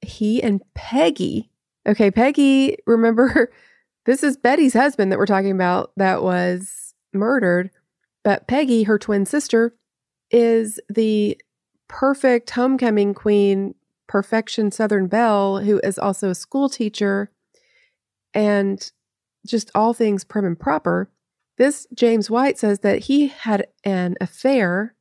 he 0.00 0.42
and 0.42 0.62
Peggy, 0.74 1.50
okay, 1.86 2.10
Peggy, 2.10 2.76
remember, 2.86 3.50
this 4.04 4.22
is 4.22 4.36
Betty's 4.36 4.74
husband 4.74 5.10
that 5.10 5.18
we're 5.18 5.26
talking 5.26 5.52
about 5.52 5.92
that 5.96 6.22
was 6.22 6.94
murdered. 7.12 7.70
But 8.24 8.48
Peggy, 8.48 8.82
her 8.84 8.98
twin 8.98 9.24
sister, 9.24 9.74
is 10.30 10.80
the 10.88 11.38
perfect 11.88 12.50
homecoming 12.50 13.14
queen, 13.14 13.74
perfection 14.06 14.70
Southern 14.70 15.06
Belle, 15.06 15.60
who 15.60 15.80
is 15.80 15.98
also 15.98 16.30
a 16.30 16.34
school 16.34 16.68
teacher 16.68 17.30
and 18.34 18.90
just 19.46 19.70
all 19.74 19.94
things 19.94 20.24
prim 20.24 20.44
and 20.44 20.58
proper. 20.58 21.10
This 21.58 21.86
James 21.94 22.28
White 22.28 22.58
says 22.58 22.80
that 22.80 23.00
he 23.04 23.28
had 23.28 23.66
an 23.84 24.16
affair 24.20 24.94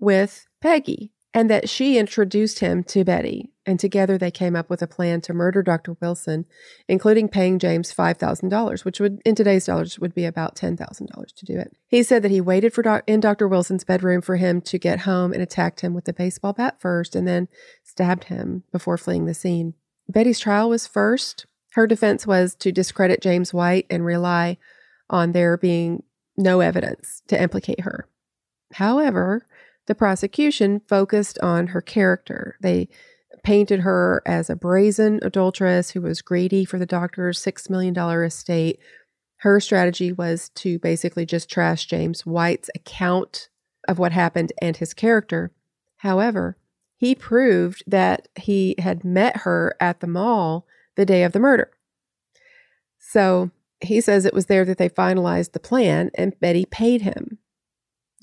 with 0.00 0.46
Peggy 0.60 1.12
and 1.32 1.48
that 1.48 1.68
she 1.68 1.98
introduced 1.98 2.58
him 2.58 2.82
to 2.84 3.04
Betty 3.04 3.51
and 3.64 3.78
together 3.78 4.18
they 4.18 4.30
came 4.30 4.56
up 4.56 4.68
with 4.68 4.82
a 4.82 4.86
plan 4.86 5.20
to 5.22 5.34
murder 5.34 5.62
Dr. 5.62 5.96
Wilson, 6.00 6.46
including 6.88 7.28
paying 7.28 7.58
James 7.58 7.92
$5,000, 7.92 8.84
which 8.84 8.98
would, 8.98 9.20
in 9.24 9.34
today's 9.34 9.66
dollars, 9.66 9.98
would 9.98 10.14
be 10.14 10.24
about 10.24 10.56
$10,000 10.56 11.34
to 11.34 11.44
do 11.44 11.58
it. 11.58 11.72
He 11.86 12.02
said 12.02 12.22
that 12.22 12.30
he 12.30 12.40
waited 12.40 12.72
for 12.72 12.82
doc- 12.82 13.04
in 13.06 13.20
Dr. 13.20 13.46
Wilson's 13.46 13.84
bedroom 13.84 14.20
for 14.20 14.36
him 14.36 14.60
to 14.62 14.78
get 14.78 15.00
home 15.00 15.32
and 15.32 15.42
attacked 15.42 15.80
him 15.80 15.94
with 15.94 16.06
the 16.06 16.12
baseball 16.12 16.52
bat 16.52 16.80
first 16.80 17.14
and 17.14 17.26
then 17.26 17.48
stabbed 17.84 18.24
him 18.24 18.64
before 18.72 18.98
fleeing 18.98 19.26
the 19.26 19.34
scene. 19.34 19.74
Betty's 20.08 20.40
trial 20.40 20.68
was 20.68 20.86
first. 20.86 21.46
Her 21.72 21.86
defense 21.86 22.26
was 22.26 22.54
to 22.56 22.72
discredit 22.72 23.22
James 23.22 23.54
White 23.54 23.86
and 23.88 24.04
rely 24.04 24.58
on 25.08 25.32
there 25.32 25.56
being 25.56 26.02
no 26.36 26.60
evidence 26.60 27.22
to 27.28 27.40
implicate 27.40 27.80
her. 27.80 28.08
However, 28.74 29.46
the 29.86 29.94
prosecution 29.94 30.80
focused 30.88 31.38
on 31.40 31.68
her 31.68 31.80
character. 31.80 32.56
They 32.60 32.88
painted 33.42 33.80
her 33.80 34.22
as 34.26 34.48
a 34.48 34.56
brazen 34.56 35.18
adulteress 35.22 35.90
who 35.90 36.00
was 36.00 36.22
greedy 36.22 36.64
for 36.64 36.78
the 36.78 36.86
doctor's 36.86 37.42
$6 37.42 37.68
million 37.68 37.96
estate. 38.24 38.78
Her 39.38 39.58
strategy 39.60 40.12
was 40.12 40.50
to 40.50 40.78
basically 40.78 41.26
just 41.26 41.50
trash 41.50 41.86
James 41.86 42.24
White's 42.24 42.70
account 42.74 43.48
of 43.88 43.98
what 43.98 44.12
happened 44.12 44.52
and 44.60 44.76
his 44.76 44.94
character. 44.94 45.50
However, 45.98 46.56
he 46.96 47.14
proved 47.14 47.82
that 47.86 48.28
he 48.36 48.76
had 48.78 49.04
met 49.04 49.38
her 49.38 49.76
at 49.80 50.00
the 50.00 50.06
mall 50.06 50.66
the 50.96 51.04
day 51.04 51.24
of 51.24 51.32
the 51.32 51.40
murder. 51.40 51.70
So 52.98 53.50
he 53.80 54.00
says 54.00 54.24
it 54.24 54.34
was 54.34 54.46
there 54.46 54.64
that 54.64 54.78
they 54.78 54.88
finalized 54.88 55.52
the 55.52 55.60
plan, 55.60 56.10
and 56.14 56.38
Betty 56.38 56.64
paid 56.64 57.02
him 57.02 57.38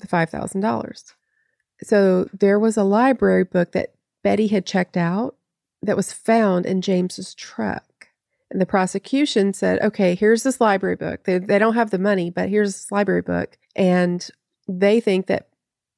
the 0.00 0.06
$5,000. 0.06 1.14
So 1.82 2.28
there 2.32 2.58
was 2.58 2.76
a 2.76 2.84
library 2.84 3.44
book 3.44 3.72
that 3.72 3.94
Betty 4.22 4.48
had 4.48 4.66
checked 4.66 4.96
out 4.96 5.36
that 5.82 5.96
was 5.96 6.12
found 6.12 6.66
in 6.66 6.80
James's 6.82 7.34
truck. 7.34 8.08
And 8.50 8.60
the 8.60 8.66
prosecution 8.66 9.52
said, 9.52 9.80
okay, 9.80 10.14
here's 10.14 10.42
this 10.42 10.60
library 10.60 10.96
book. 10.96 11.24
They, 11.24 11.38
they 11.38 11.58
don't 11.58 11.74
have 11.74 11.90
the 11.90 11.98
money, 11.98 12.30
but 12.30 12.48
here's 12.48 12.72
this 12.72 12.92
library 12.92 13.22
book. 13.22 13.56
And 13.76 14.28
they 14.68 15.00
think 15.00 15.26
that 15.26 15.48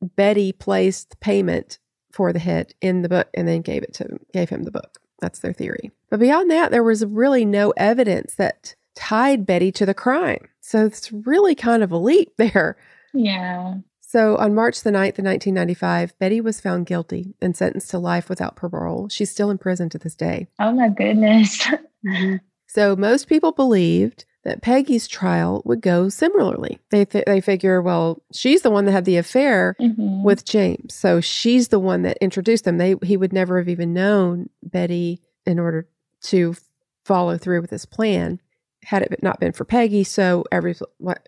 Betty 0.03 0.53
placed 0.53 1.19
payment 1.21 1.79
for 2.13 2.33
the 2.33 2.39
hit 2.39 2.75
in 2.81 3.03
the 3.03 3.09
book 3.09 3.29
and 3.35 3.49
then 3.49 3.63
gave 3.63 3.83
it 3.83 3.95
to 3.95 4.19
gave 4.33 4.51
him 4.51 4.65
the 4.65 4.71
book. 4.71 4.99
That's 5.21 5.39
their 5.39 5.53
theory. 5.53 5.91
But 6.11 6.21
beyond 6.21 6.51
that, 6.51 6.71
there 6.71 6.83
was 6.83 7.07
really 7.07 7.45
no 7.45 7.73
evidence 7.77 8.35
that 8.35 8.75
tied 8.95 9.47
Betty 9.47 9.73
to 9.73 9.87
the 9.87 9.95
crime. 9.95 10.49
So 10.61 10.85
it's 10.85 11.13
really 11.13 11.55
kind 11.55 11.83
of 11.83 11.93
a 11.93 11.97
leap 11.97 12.33
there. 12.37 12.77
Yeah. 13.15 13.77
So 14.13 14.37
on 14.37 14.55
March 14.55 14.83
the 14.83 14.91
9th 14.91 15.19
of 15.19 15.25
1995, 15.25 16.19
Betty 16.19 16.43
was 16.43 16.61
found 16.61 16.85
guilty 16.85 17.35
and 17.41 17.57
sentenced 17.57 17.89
to 17.93 17.99
life 17.99 18.29
without 18.29 18.57
parole. 18.57 19.09
She's 19.09 19.31
still 19.31 19.51
in 19.51 19.57
prison 19.57 19.89
to 19.89 19.97
this 19.99 20.15
day. 20.15 20.49
Oh 20.61 20.73
my 20.73 20.89
goodness. 20.91 21.67
Mm-hmm. 22.05 22.37
So 22.67 22.97
most 22.97 23.29
people 23.29 23.53
believed 23.53 24.25
that 24.45 24.61
Peggy's 24.61 25.07
trial 25.07 25.63
would 25.65 25.81
go 25.81 26.09
similarly. 26.09 26.81
They 26.91 27.05
th- 27.05 27.27
they 27.27 27.41
figure, 27.41 27.81
well, 27.81 28.21
she's 28.35 28.63
the 28.63 28.71
one 28.73 28.87
that 28.87 28.93
had 28.93 29.05
the 29.05 29.19
affair 29.19 29.77
Mhm. 29.81 30.25
with 30.25 30.45
James, 30.45 30.93
so 30.95 31.21
she's 31.21 31.69
the 31.69 31.79
one 31.79 32.03
that 32.03 32.19
introduced 32.21 32.65
them. 32.65 32.79
They 32.79 32.97
he 33.05 33.17
would 33.17 33.33
never 33.33 33.59
have 33.59 33.69
even 33.69 33.93
known 33.95 34.51
Betty 34.65 35.21
in 35.47 35.61
order 35.61 35.87
to 36.23 36.57
follow 37.05 37.39
through 37.39 37.61
with 37.61 37.71
his 37.71 37.87
plan 37.87 38.41
had 38.85 39.03
it 39.03 39.23
not 39.23 39.39
been 39.39 39.53
for 39.53 39.65
Peggy. 39.65 40.03
So 40.03 40.45
every 40.51 40.75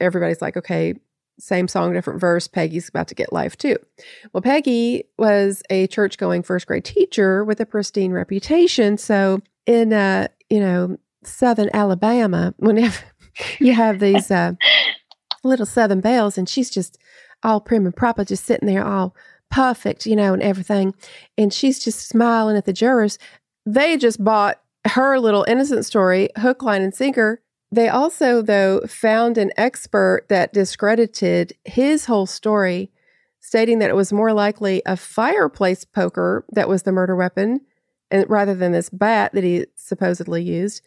everybody's 0.01 0.43
like, 0.43 0.57
okay, 0.57 0.95
same 1.39 1.69
song, 1.69 1.93
different 1.93 2.21
verse. 2.21 2.49
Peggy's 2.49 2.89
about 2.89 3.09
to 3.09 3.15
get 3.15 3.33
life 3.33 3.57
too. 3.57 3.77
Well, 4.33 4.43
Peggy 4.43 5.05
was 5.19 5.63
a 5.71 5.87
church 5.89 6.19
going 6.19 6.43
first 6.43 6.67
grade 6.67 6.85
teacher 6.85 7.45
with 7.45 7.61
a 7.61 7.67
pristine 7.67 8.13
reputation. 8.13 8.99
So 8.99 9.41
in 9.67 9.93
uh, 9.93 10.29
you 10.51 10.61
know, 10.61 10.97
southern 11.23 11.71
Alabama, 11.73 12.55
whenever 12.59 13.05
you 13.59 13.73
have 13.75 14.01
these 14.01 14.31
uh 14.31 14.53
little 15.43 15.67
southern 15.67 16.01
belles 16.01 16.39
and 16.39 16.49
she's 16.49 16.71
just 16.71 16.99
all 17.43 17.61
prim 17.61 17.85
and 17.85 17.95
proper, 17.95 18.25
just 18.25 18.45
sitting 18.45 18.67
there 18.67 18.85
all 18.85 19.15
perfect, 19.51 20.07
you 20.07 20.17
know, 20.17 20.33
and 20.33 20.43
everything. 20.43 20.95
And 21.39 21.53
she's 21.53 21.79
just 21.79 22.09
smiling 22.09 22.57
at 22.57 22.65
the 22.65 22.73
jurors. 22.73 23.19
They 23.67 23.97
just 23.97 24.23
bought 24.23 24.61
her 24.87 25.19
little 25.19 25.45
innocent 25.49 25.85
story, 25.87 26.31
hook, 26.37 26.63
line, 26.63 26.83
and 26.83 26.95
sinker. 26.95 27.41
They 27.75 27.89
also, 27.89 28.41
though, 28.41 28.83
found 28.87 29.37
an 29.37 29.51
expert 29.57 30.27
that 30.29 30.53
discredited 30.53 31.55
his 31.65 32.05
whole 32.05 32.27
story, 32.27 32.93
stating 33.41 33.81
that 33.81 33.91
it 33.91 33.97
was 33.97 34.13
more 34.13 34.33
likely 34.33 34.81
a 34.87 34.97
fireplace 34.97 35.85
poker 35.85 36.45
that 36.53 36.69
was 36.69 36.85
the 36.85 36.93
murder 36.93 37.17
weapon, 37.17 37.63
and 38.13 38.31
rather 38.31 38.55
than 38.55 38.71
this 38.71 38.91
bat 38.91 39.33
that 39.33 39.43
he 39.43 39.67
supposedly 39.75 40.41
used, 40.41 40.83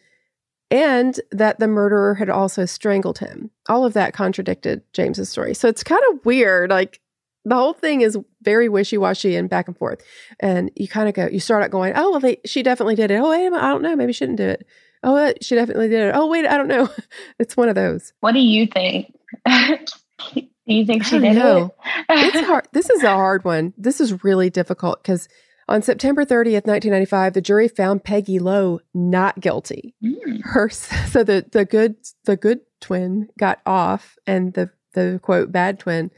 and 0.72 1.20
that 1.30 1.60
the 1.60 1.68
murderer 1.68 2.16
had 2.16 2.30
also 2.30 2.66
strangled 2.66 3.18
him. 3.18 3.52
All 3.68 3.84
of 3.84 3.92
that 3.92 4.14
contradicted 4.14 4.82
James's 4.94 5.28
story. 5.28 5.54
So 5.54 5.68
it's 5.68 5.84
kind 5.84 6.04
of 6.12 6.26
weird. 6.26 6.70
Like 6.70 7.02
the 7.44 7.56
whole 7.56 7.74
thing 7.74 8.00
is 8.00 8.18
very 8.44 8.70
wishy-washy 8.70 9.36
and 9.36 9.50
back 9.50 9.68
and 9.68 9.78
forth. 9.78 10.02
And 10.40 10.72
you 10.78 10.88
kind 10.88 11.10
of 11.10 11.16
go, 11.16 11.28
you 11.28 11.42
start 11.42 11.66
out 11.66 11.72
going, 11.72 11.92
oh, 11.98 12.12
well, 12.12 12.22
they, 12.22 12.38
she 12.46 12.64
definitely 12.64 12.96
did 12.96 13.12
it. 13.12 13.16
Oh, 13.16 13.30
wait, 13.30 13.48
I 13.48 13.72
don't 13.72 13.82
know. 13.82 13.96
Maybe 13.98 14.14
she 14.14 14.26
didn't 14.26 14.38
do 14.38 14.48
it. 14.48 14.66
Oh, 15.04 15.34
she 15.42 15.56
definitely 15.56 15.90
did 15.90 16.02
it. 16.10 16.12
Oh, 16.16 16.28
wait, 16.28 16.46
I 16.46 16.58
don't 16.58 16.68
know. 16.68 16.90
it's 17.40 17.56
one 17.56 17.70
of 17.70 17.76
those. 17.76 18.14
What 18.20 18.34
do 18.34 18.40
you 18.40 18.68
think? 18.68 19.14
do 19.46 20.42
you 20.66 20.86
think 20.86 21.04
she 21.06 21.20
did 21.20 21.36
know. 21.36 21.74
it? 22.10 22.34
It's 22.36 22.48
hard. 22.48 22.68
This 22.74 22.90
is 22.90 23.04
a 23.04 23.10
hard 23.14 23.44
one. 23.44 23.74
This 23.78 24.02
is 24.02 24.24
really 24.24 24.50
difficult 24.50 25.02
because 25.02 25.28
on 25.70 25.82
September 25.82 26.24
30th, 26.26 26.66
1995, 26.66 27.34
the 27.34 27.42
jury 27.42 27.68
found 27.68 28.04
Peggy 28.04 28.40
Lowe 28.40 28.80
not 28.94 29.40
guilty. 29.40 29.96
Mm. 30.04 30.42
her 30.44 30.70
so 30.70 31.24
the 31.24 31.46
the 31.52 31.66
good 31.66 31.96
the 32.26 32.38
good 32.38 32.62
twin 32.82 33.28
got 33.38 33.60
off 33.66 34.18
and 34.26 34.54
the 34.54 34.70
the 34.94 35.20
quote 35.22 35.52
bad 35.52 35.80
twin 35.80 36.10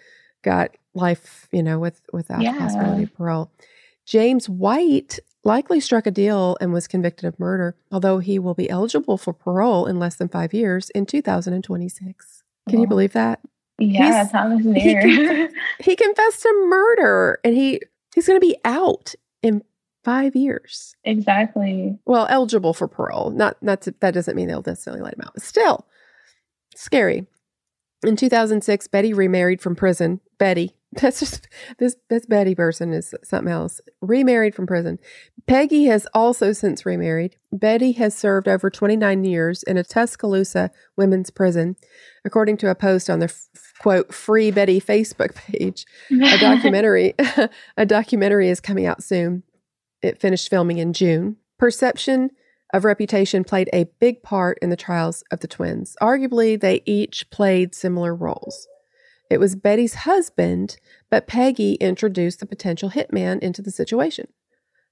got 0.43 0.71
life 0.93 1.47
you 1.51 1.63
know 1.63 1.79
with 1.79 2.01
without 2.13 2.41
Yeah. 2.41 2.57
possibility 2.57 3.03
of 3.03 3.13
parole 3.15 3.51
james 4.05 4.47
white 4.49 5.19
likely 5.43 5.79
struck 5.79 6.05
a 6.05 6.11
deal 6.11 6.57
and 6.59 6.73
was 6.73 6.87
convicted 6.87 7.25
of 7.25 7.39
murder 7.39 7.75
although 7.91 8.19
he 8.19 8.37
will 8.39 8.53
be 8.53 8.69
eligible 8.69 9.17
for 9.17 9.33
parole 9.33 9.85
in 9.85 9.97
less 9.99 10.15
than 10.15 10.27
five 10.27 10.53
years 10.53 10.89
in 10.91 11.05
2026 11.05 12.43
can 12.69 12.81
you 12.81 12.87
believe 12.87 13.13
that? 13.13 13.39
Yeah, 13.79 14.03
He's- 14.25 14.31
Thomas 14.31 14.63
he 14.63 14.71
Neer. 14.71 15.49
he 15.79 15.95
confessed 15.95 16.41
to 16.43 16.65
murder 16.69 17.39
and 17.43 17.55
he 17.55 17.81
he's 18.13 18.27
going 18.27 18.39
to 18.39 18.45
be 18.45 18.57
out 18.63 19.15
in 19.41 19.63
five 20.03 20.35
years. 20.35 20.95
Exactly. 21.03 21.97
well 22.05 22.27
eligible 22.29 22.73
for 22.73 22.87
parole. 22.87 23.31
Not 23.31 23.55
not 23.63 23.81
to, 23.83 23.95
that 24.01 24.13
doesn't 24.13 24.35
mean 24.35 24.49
they'll 24.49 24.61
necessarily 24.65 25.01
let 25.01 25.13
him 25.15 25.21
out 25.25 25.33
but 25.33 25.41
still 25.41 25.87
scary 26.75 27.25
in 28.03 28.15
2006 28.15 28.87
betty 28.87 29.13
remarried 29.13 29.61
from 29.61 29.75
prison. 29.75 30.21
Betty 30.37 30.75
that's 30.93 31.19
just 31.19 31.47
this 31.77 31.95
this 32.09 32.25
betty 32.25 32.55
person 32.55 32.93
is 32.93 33.13
something 33.23 33.51
else. 33.51 33.79
Remarried 34.01 34.55
from 34.55 34.65
prison. 34.65 34.97
Peggy 35.45 35.85
has 35.85 36.07
also 36.13 36.51
since 36.51 36.85
remarried. 36.85 37.35
Betty 37.51 37.91
has 37.93 38.17
served 38.17 38.47
over 38.47 38.69
29 38.71 39.23
years 39.23 39.61
in 39.63 39.77
a 39.77 39.83
tuscaloosa 39.83 40.71
women's 40.97 41.29
prison 41.29 41.75
according 42.25 42.57
to 42.57 42.69
a 42.69 42.75
post 42.75 43.09
on 43.09 43.19
the 43.19 43.33
quote 43.79 44.13
free 44.13 44.49
betty 44.49 44.81
facebook 44.81 45.35
page. 45.35 45.85
A 46.11 46.37
documentary 46.39 47.13
a 47.77 47.85
documentary 47.85 48.49
is 48.49 48.59
coming 48.59 48.85
out 48.87 49.03
soon. 49.03 49.43
It 50.01 50.19
finished 50.19 50.49
filming 50.49 50.79
in 50.79 50.93
june. 50.93 51.37
Perception 51.59 52.31
of 52.73 52.85
reputation 52.85 53.43
played 53.43 53.69
a 53.73 53.85
big 53.99 54.21
part 54.21 54.57
in 54.61 54.69
the 54.69 54.75
trials 54.75 55.23
of 55.31 55.39
the 55.39 55.47
twins 55.47 55.95
arguably 56.01 56.59
they 56.59 56.81
each 56.85 57.29
played 57.29 57.73
similar 57.73 58.15
roles 58.15 58.67
it 59.29 59.39
was 59.39 59.55
betty's 59.55 59.95
husband 59.95 60.77
but 61.09 61.27
peggy 61.27 61.73
introduced 61.75 62.39
the 62.39 62.45
potential 62.45 62.91
hitman 62.91 63.39
into 63.39 63.61
the 63.61 63.71
situation 63.71 64.27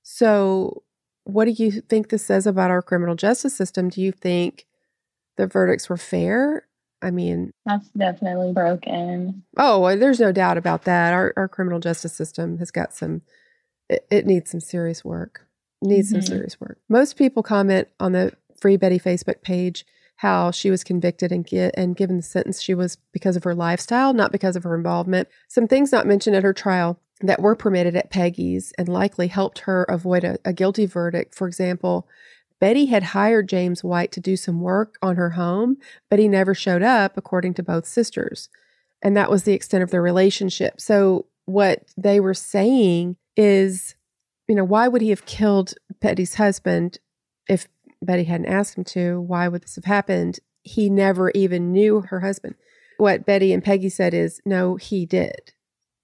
so 0.04 0.84
what 1.24 1.46
do 1.46 1.52
you 1.52 1.82
think 1.82 2.10
this 2.10 2.26
says 2.26 2.48
about 2.48 2.72
our 2.72 2.82
criminal 2.82 3.16
justice 3.16 3.56
system 3.56 3.90
do 3.90 4.02
you 4.02 4.12
think 4.12 4.66
the 5.36 5.48
verdicts 5.48 5.90
were 5.90 5.98
fair 5.98 6.68
i 7.02 7.12
mean 7.12 7.52
That's 7.66 7.90
definitely 7.90 8.54
broken. 8.54 9.44
Oh, 9.58 9.96
there's 9.96 10.20
no 10.20 10.32
doubt 10.32 10.58
about 10.58 10.84
that. 10.86 11.14
Our 11.14 11.34
our 11.36 11.48
criminal 11.48 11.80
justice 11.80 12.14
system 12.14 12.58
has 12.60 12.72
got 12.72 12.94
some. 12.94 13.22
It, 13.90 14.08
it 14.10 14.26
needs 14.26 14.50
some 14.52 14.62
serious 14.62 15.04
work. 15.06 15.47
Needs 15.82 16.10
some 16.10 16.22
Mhm. 16.22 16.28
serious 16.28 16.60
work. 16.60 16.80
Most 16.90 17.18
people 17.18 17.44
comment 17.44 17.88
on 18.00 18.12
the 18.14 18.34
Free 18.60 18.78
Betty 18.78 19.00
Facebook 19.00 19.42
page 19.42 19.86
how 20.18 20.50
she 20.50 20.72
was 20.72 20.84
convicted 20.84 21.32
and 21.32 21.46
get 21.46 21.76
and 21.78 21.96
given 21.96 22.18
the 22.18 22.24
sentence 22.24 22.60
she 22.60 22.74
was 22.74 22.98
because 23.12 23.36
of 23.36 23.44
her 23.44 23.54
lifestyle, 23.54 24.14
not 24.14 24.32
because 24.32 24.56
of 24.56 24.64
her 24.64 24.76
involvement. 24.76 25.28
Some 25.48 25.68
things 25.68 25.92
not 25.92 26.08
mentioned 26.08 26.36
at 26.36 26.44
her 26.44 26.54
trial 26.54 27.00
that 27.22 27.42
were 27.42 27.56
permitted 27.56 27.96
at 27.96 28.10
Peggy's 28.10 28.74
and 28.80 28.90
likely 28.90 29.28
helped 29.28 29.60
her 29.60 29.84
avoid 29.84 30.24
a, 30.24 30.40
a 30.44 30.54
guilty 30.54 30.88
verdict. 30.88 31.36
For 31.36 31.48
example, 31.48 32.08
Betty 32.60 32.88
had 32.88 33.04
hired 33.04 33.48
James 33.48 33.84
White 33.84 34.12
to 34.14 34.20
do 34.20 34.36
some 34.36 34.62
work 34.62 34.96
on 35.04 35.16
her 35.18 35.32
home, 35.32 35.78
but 36.10 36.18
he 36.18 36.28
never 36.28 36.56
showed 36.56 36.82
up, 36.82 37.16
according 37.16 37.54
to 37.56 37.64
both 37.64 37.86
sisters 37.86 38.50
and 39.04 39.16
that 39.16 39.30
was 39.30 39.44
the 39.44 39.54
extent 39.54 39.84
of 39.84 39.92
their 39.92 40.02
relationship. 40.02 40.82
So 40.82 41.28
what 41.46 41.84
they 41.96 42.20
were 42.20 42.34
saying 42.34 43.18
is, 43.36 43.96
you 44.48 44.56
know, 44.56 44.64
why 44.64 44.88
would 44.88 45.02
he 45.02 45.10
have 45.10 45.26
killed 45.26 45.74
Betty's 46.00 46.36
husband 46.36 47.00
if 47.48 47.68
Betty 48.02 48.24
hadn't 48.24 48.48
asked 48.48 48.78
him 48.78 48.84
to? 48.86 49.20
Why 49.22 49.48
would 49.48 49.64
this 49.64 49.76
have 49.76 49.86
happened? 49.86 50.40
He 50.64 50.90
never 50.90 51.32
even 51.32 51.72
knew 51.72 52.02
her 52.02 52.22
husband. 52.22 52.56
What 52.98 53.26
Betty 53.26 53.54
and 53.54 53.64
Peggy 53.64 53.90
said 53.90 54.14
is, 54.14 54.42
no, 54.46 54.76
he 54.76 55.06
did. 55.06 55.54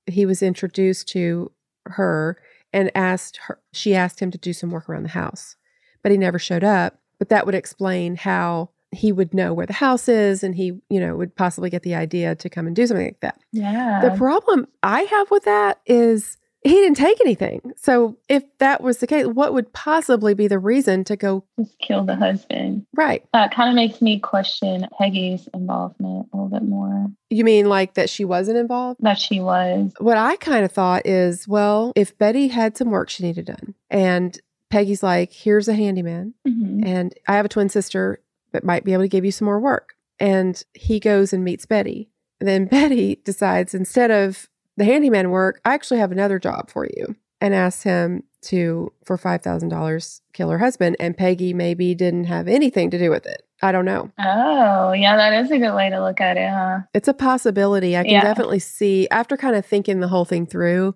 He 0.06 0.26
was 0.26 0.44
introduced 0.44 1.08
to 1.10 1.52
her 1.86 2.38
and 2.72 2.92
asked 2.96 3.38
her, 3.48 3.60
she 3.72 3.96
asked 3.96 4.20
him 4.20 4.32
to 4.32 4.38
do 4.38 4.54
some 4.54 4.72
work 4.72 4.90
around 4.90 5.04
the 5.04 5.10
house, 5.10 5.56
but 6.02 6.12
he 6.12 6.18
never 6.18 6.40
showed 6.40 6.64
up. 6.64 7.00
But 7.20 7.30
that 7.30 7.46
would 7.46 7.56
explain 7.56 8.16
how 8.16 8.72
he 8.92 9.12
would 9.12 9.34
know 9.34 9.54
where 9.54 9.66
the 9.66 9.74
house 9.74 10.08
is 10.08 10.44
and 10.44 10.56
he, 10.56 10.80
you 10.90 11.00
know, 11.00 11.16
would 11.16 11.36
possibly 11.36 11.70
get 11.70 11.84
the 11.84 11.96
idea 11.96 12.36
to 12.36 12.50
come 12.50 12.68
and 12.68 12.76
do 12.76 12.86
something 12.86 13.06
like 13.06 13.22
that. 13.22 13.40
Yeah. 13.52 14.02
The 14.02 14.16
problem 14.18 14.68
I 14.82 15.02
have 15.02 15.32
with 15.32 15.46
that 15.46 15.80
is 15.86 16.38
he 16.64 16.70
didn't 16.72 16.96
take 16.98 17.20
anything. 17.22 17.74
So 17.76 18.18
if 18.30 18.44
that 18.60 18.82
was 18.82 19.00
the 19.00 19.08
case, 19.08 19.26
what 19.28 19.54
would 19.54 19.74
possibly 19.74 20.34
be 20.34 20.48
the 20.48 20.60
reason 20.60 21.04
to 21.06 21.16
go 21.16 21.44
Just 21.60 21.78
kill 21.80 22.04
the 22.06 22.16
husband. 22.16 22.86
right? 22.96 23.26
That 23.34 23.54
kind 23.54 23.70
of 23.70 23.76
makes 23.76 24.02
me 24.02 24.20
question 24.20 24.88
Peggy's 24.98 25.48
involvement 25.54 26.30
a 26.34 26.38
little 26.38 26.50
bit 26.50 26.64
more. 26.68 27.08
You 27.30 27.44
mean 27.44 27.68
like 27.68 27.96
that 27.96 28.10
she 28.10 28.24
wasn't 28.26 28.58
involved? 28.58 29.00
That 29.02 29.20
she 29.20 29.40
was. 29.40 29.92
What 30.00 30.18
I 30.18 30.36
kind 30.38 30.64
of 30.64 30.72
thought 30.72 31.06
is, 31.06 31.48
well, 31.48 31.92
if 31.96 32.18
Betty 32.18 32.48
had 32.48 32.78
some 32.78 32.90
work 32.92 33.10
she 33.10 33.24
needed 33.24 33.46
done 33.46 33.76
and 33.90 34.40
Peggy's 34.70 35.04
like, 35.04 35.32
here's 35.34 35.68
a 35.68 35.74
handyman 35.76 36.34
Mhm. 36.48 36.86
and 36.86 37.14
I 37.28 37.36
have 37.36 37.46
a 37.46 37.50
twin 37.50 37.70
sister 37.70 38.20
that 38.54 38.64
might 38.64 38.84
be 38.84 38.94
able 38.94 39.04
to 39.04 39.08
give 39.10 39.26
you 39.26 39.32
some 39.32 39.46
more 39.46 39.60
work. 39.60 39.96
And 40.20 40.64
he 40.74 41.00
goes 41.00 41.34
and 41.34 41.44
meets 41.44 41.66
Betty. 41.66 42.10
And 42.40 42.48
then 42.48 42.66
Betty 42.72 43.20
decides 43.26 43.74
instead 43.74 44.12
of 44.12 44.48
the 44.78 44.86
handyman 44.86 45.30
work, 45.30 45.62
I 45.66 45.74
actually 45.74 46.00
have 46.00 46.12
another 46.12 46.40
job 46.40 46.70
for 46.70 46.86
you 46.86 47.16
and 47.42 47.54
asked 47.54 47.84
him 47.84 48.24
to, 48.44 48.92
for 49.06 49.18
$5,000, 49.18 50.22
kill 50.34 50.50
her 50.50 50.58
husband. 50.60 50.96
And 51.00 51.18
Peggy 51.18 51.54
maybe 51.54 51.94
didn't 51.96 52.26
have 52.26 52.48
anything 52.48 52.90
to 52.92 52.98
do 53.00 53.10
with 53.10 53.26
it. 53.26 53.44
I 53.62 53.72
don't 53.72 53.86
know. 53.86 54.12
Oh, 54.20 54.92
yeah, 54.94 55.16
that 55.16 55.34
is 55.46 55.52
a 55.52 55.58
good 55.58 55.74
way 55.74 55.90
to 55.90 56.02
look 56.02 56.20
at 56.20 56.38
it, 56.38 56.50
huh? 56.50 56.80
It's 56.94 57.08
a 57.08 57.14
possibility. 57.14 57.96
I 57.98 58.04
can 58.04 58.12
Yeah. 58.12 58.22
definitely 58.22 58.60
see, 58.60 59.08
after 59.10 59.38
kind 59.38 59.56
of 59.56 59.66
thinking 59.66 60.00
the 60.00 60.10
whole 60.10 60.26
thing 60.26 60.46
through, 60.46 60.96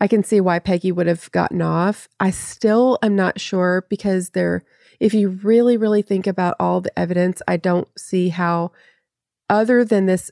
I 0.00 0.06
can 0.06 0.22
see 0.22 0.40
why 0.40 0.58
Peggy 0.58 0.92
would 0.92 1.06
have 1.06 1.30
gotten 1.32 1.62
off. 1.62 2.08
I 2.20 2.30
still 2.30 2.98
am 3.02 3.16
not 3.16 3.40
sure 3.40 3.86
because 3.88 4.30
there, 4.30 4.62
if 5.00 5.14
you 5.14 5.30
really, 5.30 5.76
really 5.76 6.02
think 6.02 6.26
about 6.26 6.56
all 6.60 6.80
the 6.80 6.96
evidence, 6.98 7.40
I 7.48 7.56
don't 7.56 7.88
see 7.98 8.28
how, 8.28 8.70
other 9.48 9.84
than 9.84 10.06
this 10.06 10.30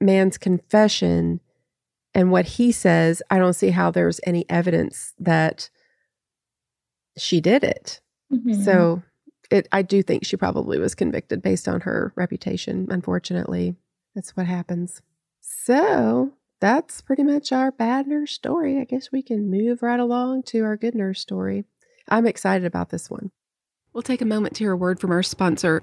man's 0.00 0.38
confession 0.38 1.40
and 2.16 2.32
what 2.32 2.46
he 2.46 2.72
says, 2.72 3.22
I 3.30 3.36
don't 3.38 3.52
see 3.52 3.68
how 3.70 3.90
there's 3.90 4.20
any 4.24 4.48
evidence 4.48 5.12
that 5.18 5.68
she 7.18 7.42
did 7.42 7.62
it. 7.62 8.00
Mhm. 8.32 8.64
So 8.64 9.02
it 9.50 9.68
I 9.70 9.82
do 9.82 10.02
think 10.02 10.24
she 10.24 10.38
probably 10.38 10.78
was 10.78 10.94
convicted 10.94 11.42
based 11.42 11.68
on 11.68 11.82
her 11.82 12.14
reputation, 12.16 12.86
unfortunately. 12.90 13.76
That's 14.14 14.34
what 14.34 14.46
happens. 14.46 15.02
So 15.42 16.32
that's 16.58 17.02
pretty 17.02 17.22
much 17.22 17.52
our 17.52 17.70
bad 17.70 18.06
nurse 18.06 18.32
story. 18.32 18.78
I 18.78 18.84
guess 18.84 19.12
we 19.12 19.22
can 19.22 19.50
move 19.50 19.82
right 19.82 20.00
along 20.00 20.44
to 20.44 20.64
our 20.64 20.78
good 20.78 20.94
nurse 20.94 21.20
story. 21.20 21.66
I'm 22.08 22.26
excited 22.26 22.64
about 22.64 22.88
this 22.88 23.10
one. 23.10 23.30
We'll 23.92 24.02
take 24.02 24.22
a 24.22 24.26
moment 24.26 24.54
to 24.56 24.64
hear 24.64 24.72
a 24.72 24.76
word 24.76 25.00
from 25.00 25.10
our 25.10 25.22
sponsor. 25.22 25.82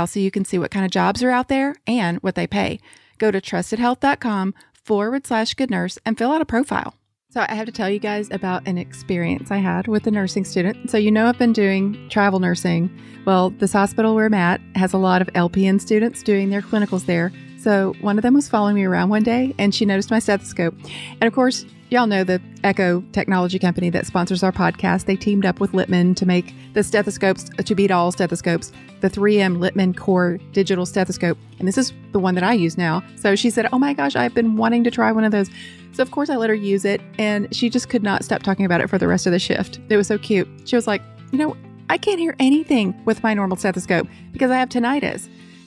so 0.05 0.19
you 0.19 0.31
can 0.31 0.45
see 0.45 0.57
what 0.57 0.71
kind 0.71 0.85
of 0.85 0.91
jobs 0.91 1.23
are 1.23 1.31
out 1.31 1.47
there 1.47 1.75
and 1.87 2.17
what 2.19 2.35
they 2.35 2.47
pay. 2.47 2.79
Go 3.17 3.31
to 3.31 3.41
trustedhealth.com 3.41 4.53
forward 4.73 5.27
slash 5.27 5.53
good 5.53 5.69
nurse 5.69 5.97
and 6.05 6.17
fill 6.17 6.31
out 6.31 6.41
a 6.41 6.45
profile. 6.45 6.95
So, 7.29 7.45
I 7.47 7.55
have 7.55 7.65
to 7.65 7.71
tell 7.71 7.89
you 7.89 7.99
guys 7.99 8.29
about 8.31 8.67
an 8.67 8.77
experience 8.77 9.51
I 9.51 9.57
had 9.57 9.87
with 9.87 10.05
a 10.05 10.11
nursing 10.11 10.43
student. 10.43 10.89
So, 10.89 10.97
you 10.97 11.11
know, 11.11 11.27
I've 11.27 11.37
been 11.37 11.53
doing 11.53 12.09
travel 12.09 12.41
nursing. 12.41 12.91
Well, 13.25 13.51
this 13.51 13.71
hospital 13.71 14.15
where 14.15 14.25
I'm 14.25 14.33
at 14.33 14.59
has 14.75 14.91
a 14.91 14.97
lot 14.97 15.21
of 15.21 15.29
LPN 15.29 15.79
students 15.79 16.23
doing 16.23 16.49
their 16.49 16.61
clinicals 16.61 17.05
there. 17.05 17.31
So, 17.57 17.93
one 18.01 18.17
of 18.17 18.23
them 18.23 18.33
was 18.33 18.49
following 18.49 18.75
me 18.75 18.83
around 18.83 19.09
one 19.09 19.23
day 19.23 19.55
and 19.57 19.73
she 19.73 19.85
noticed 19.85 20.11
my 20.11 20.19
stethoscope. 20.19 20.75
And 21.21 21.23
of 21.23 21.31
course, 21.31 21.63
y'all 21.91 22.07
know 22.07 22.23
the 22.23 22.41
Eko 22.63 23.03
technology 23.11 23.59
company 23.59 23.89
that 23.89 24.07
sponsors 24.07 24.43
our 24.43 24.51
podcast. 24.51 25.05
They 25.05 25.17
teamed 25.17 25.45
up 25.45 25.59
with 25.59 25.73
Littmann 25.73 26.15
to 26.15 26.25
make 26.25 26.55
the 26.73 26.83
stethoscopes 26.83 27.51
uh, 27.59 27.63
to 27.63 27.75
beat 27.75 27.91
all 27.91 28.13
stethoscopes, 28.13 28.71
the 29.01 29.09
3M 29.09 29.57
Littmann 29.57 29.95
Core 29.95 30.39
digital 30.53 30.85
stethoscope. 30.85 31.37
And 31.59 31.67
this 31.67 31.77
is 31.77 31.91
the 32.13 32.19
one 32.19 32.33
that 32.35 32.45
I 32.45 32.53
use 32.53 32.77
now. 32.77 33.03
So 33.17 33.35
she 33.35 33.49
said, 33.49 33.67
Oh 33.73 33.77
my 33.77 33.93
gosh, 33.93 34.15
I've 34.15 34.33
been 34.33 34.55
wanting 34.55 34.85
to 34.85 34.91
try 34.91 35.11
one 35.11 35.25
of 35.25 35.33
those. 35.33 35.49
So, 35.91 36.01
of 36.01 36.11
course, 36.11 36.29
I 36.29 36.37
let 36.37 36.49
her 36.49 36.55
use 36.55 36.85
it, 36.85 37.01
and 37.19 37.53
she 37.53 37.69
just 37.69 37.89
could 37.89 38.01
not 38.01 38.23
stop 38.23 38.43
talking 38.43 38.63
about 38.63 38.79
it 38.79 38.89
for 38.89 38.97
the 38.97 39.09
rest 39.09 39.25
of 39.25 39.33
the 39.33 39.39
shift. 39.39 39.81
It 39.89 39.97
was 39.97 40.07
so 40.07 40.17
cute. 40.17 40.47
She 40.63 40.77
was 40.77 40.87
like, 40.87 41.01
You 41.33 41.37
know, 41.37 41.57
I 41.89 41.97
can't 41.97 42.17
hear 42.17 42.33
anything 42.39 42.97
with 43.03 43.21
my 43.21 43.33
normal 43.33 43.57
stethoscope 43.57 44.07
because 44.31 44.49
I 44.49 44.57
have 44.57 44.69
tinnitus. 44.69 45.27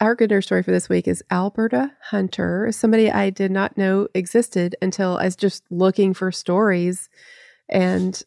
Our 0.00 0.14
good 0.14 0.30
nurse 0.30 0.46
story 0.46 0.62
for 0.62 0.72
this 0.72 0.88
week 0.88 1.06
is 1.06 1.22
Alberta 1.30 1.92
Hunter, 2.10 2.68
somebody 2.72 3.10
I 3.10 3.30
did 3.30 3.50
not 3.50 3.78
know 3.78 4.08
existed 4.14 4.74
until 4.82 5.16
I 5.16 5.24
was 5.24 5.36
just 5.36 5.62
looking 5.70 6.14
for 6.14 6.32
stories. 6.32 7.08
And 7.68 8.20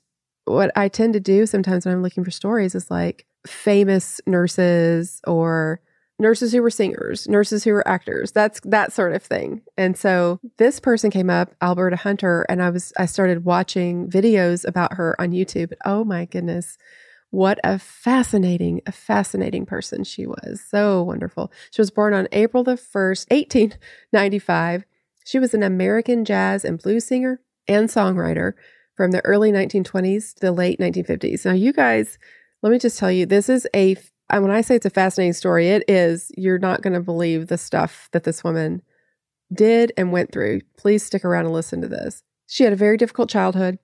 what 0.45 0.71
I 0.75 0.87
tend 0.87 1.13
to 1.13 1.19
do 1.19 1.45
sometimes 1.45 1.85
when 1.85 1.93
I'm 1.93 2.01
looking 2.01 2.23
for 2.23 2.31
stories 2.31 2.73
is 2.73 2.89
like 2.89 3.25
famous 3.45 4.21
nurses 4.25 5.21
or 5.27 5.81
nurses 6.19 6.51
who 6.51 6.61
were 6.61 6.69
singers, 6.69 7.27
nurses 7.27 7.63
who 7.63 7.73
were 7.73 7.87
actors. 7.87 8.31
That's 8.31 8.59
that 8.63 8.93
sort 8.93 9.13
of 9.13 9.21
thing. 9.21 9.61
And 9.77 9.97
so 9.97 10.39
this 10.57 10.79
person 10.79 11.11
came 11.11 11.29
up, 11.29 11.53
Alberta 11.61 11.97
Hunter, 11.97 12.45
and 12.49 12.63
I 12.63 12.69
was 12.69 12.93
I 12.97 13.05
started 13.05 13.45
watching 13.45 14.09
videos 14.09 14.65
about 14.65 14.93
her 14.93 15.19
on 15.19 15.31
YouTube. 15.31 15.73
Oh 15.85 16.03
my 16.03 16.25
goodness. 16.25 16.77
What 17.31 17.59
a 17.63 17.77
fascinating, 17.77 18.81
a 18.85 18.91
fascinating 18.91 19.65
person 19.65 20.03
she 20.03 20.25
was. 20.25 20.63
So 20.69 21.03
wonderful. 21.03 21.51
She 21.71 21.81
was 21.81 21.91
born 21.91 22.13
on 22.13 22.27
April 22.31 22.63
the 22.63 22.75
1st, 22.75 23.29
1895. 23.29 24.85
She 25.25 25.39
was 25.39 25.53
an 25.53 25.61
American 25.61 26.23
jazz 26.23 26.63
and 26.63 26.81
blues 26.81 27.05
singer 27.05 27.41
and 27.67 27.89
songwriter 27.89 28.53
from 28.95 29.11
the 29.11 29.23
early 29.25 29.51
1920s 29.51 30.35
to 30.35 30.41
the 30.41 30.51
late 30.51 30.79
1950s. 30.79 31.45
Now, 31.45 31.51
you 31.51 31.73
guys, 31.73 32.17
let 32.63 32.71
me 32.71 32.79
just 32.79 32.97
tell 32.97 33.11
you, 33.11 33.25
this 33.25 33.49
is 33.49 33.67
a, 33.75 33.97
when 34.31 34.49
I 34.49 34.61
say 34.61 34.75
it's 34.75 34.85
a 34.85 34.89
fascinating 34.89 35.33
story, 35.33 35.67
it 35.67 35.83
is, 35.87 36.31
you're 36.37 36.59
not 36.59 36.81
going 36.81 36.93
to 36.93 37.01
believe 37.01 37.47
the 37.47 37.57
stuff 37.57 38.07
that 38.13 38.23
this 38.23 38.43
woman 38.43 38.81
did 39.53 39.91
and 39.97 40.11
went 40.11 40.31
through. 40.31 40.61
Please 40.77 41.03
stick 41.03 41.25
around 41.25 41.45
and 41.45 41.53
listen 41.53 41.81
to 41.81 41.87
this. 41.87 42.23
She 42.47 42.63
had 42.63 42.73
a 42.73 42.77
very 42.77 42.97
difficult 42.97 43.29
childhood. 43.29 43.79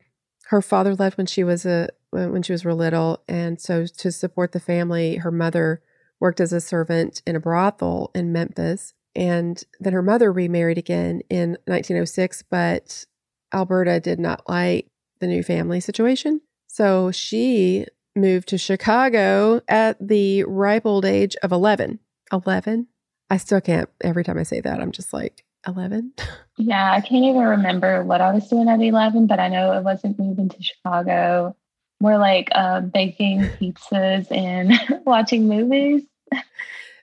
Her 0.48 0.62
father 0.62 0.96
left 0.96 1.18
when 1.18 1.28
she 1.28 1.44
was 1.44 1.66
a 1.66 1.90
when 2.14 2.44
she 2.44 2.52
was 2.52 2.66
real 2.66 2.76
little, 2.76 3.24
and 3.28 3.60
so 3.60 3.86
to 3.86 4.12
support 4.12 4.52
the 4.52 4.60
family, 4.60 5.18
her 5.18 5.32
mother 5.32 5.82
worked 6.20 6.40
as 6.40 6.54
a 6.54 6.62
servant 6.62 7.22
in 7.26 7.36
a 7.36 7.40
brothel 7.40 8.12
in 8.16 8.32
Memphis, 8.32 8.94
and 9.16 9.64
then 9.80 9.94
her 9.94 10.02
mother 10.02 10.32
remarried 10.32 10.78
again 10.78 11.22
in 11.30 11.58
1906. 11.66 12.44
But 12.50 13.06
Alberta 13.54 14.00
did 14.00 14.20
not 14.20 14.48
like 14.48 14.88
the 15.20 15.28
new 15.28 15.44
family 15.44 15.80
situation, 15.80 16.42
so 16.68 17.12
she 17.12 17.86
moved 18.16 18.48
to 18.50 18.58
Chicago 18.58 19.62
at 19.68 19.98
the 20.06 20.44
ripe 20.44 20.86
old 20.86 21.06
age 21.06 21.36
of 21.44 21.52
11. 21.52 22.00
11. 22.32 22.88
I 23.30 23.38
still 23.38 23.62
can't. 23.62 23.90
Every 24.02 24.24
time 24.24 24.38
I 24.38 24.44
say 24.44 24.62
that, 24.62 24.80
I'm 24.80 24.92
just 24.92 25.14
like 25.14 25.44
11. 25.68 26.14
Yeah, 26.56 26.92
I 26.92 27.02
can't 27.02 27.26
even 27.26 27.42
remember 27.42 28.04
what 28.04 28.22
I 28.22 28.32
was 28.32 28.48
doing 28.48 28.70
at 28.70 28.80
11, 28.80 29.26
but 29.26 29.40
I 29.40 29.48
know 29.48 29.76
it 29.76 29.84
wasn't 29.84 30.20
moving 30.20 30.50
to 30.50 30.62
Chicago. 30.62 31.56
More 32.02 32.18
like 32.18 32.50
uh, 32.54 32.82
baking 32.82 33.42
pizzas 33.60 34.32
and 34.32 34.74
watching 35.06 35.48
movies. 35.48 36.04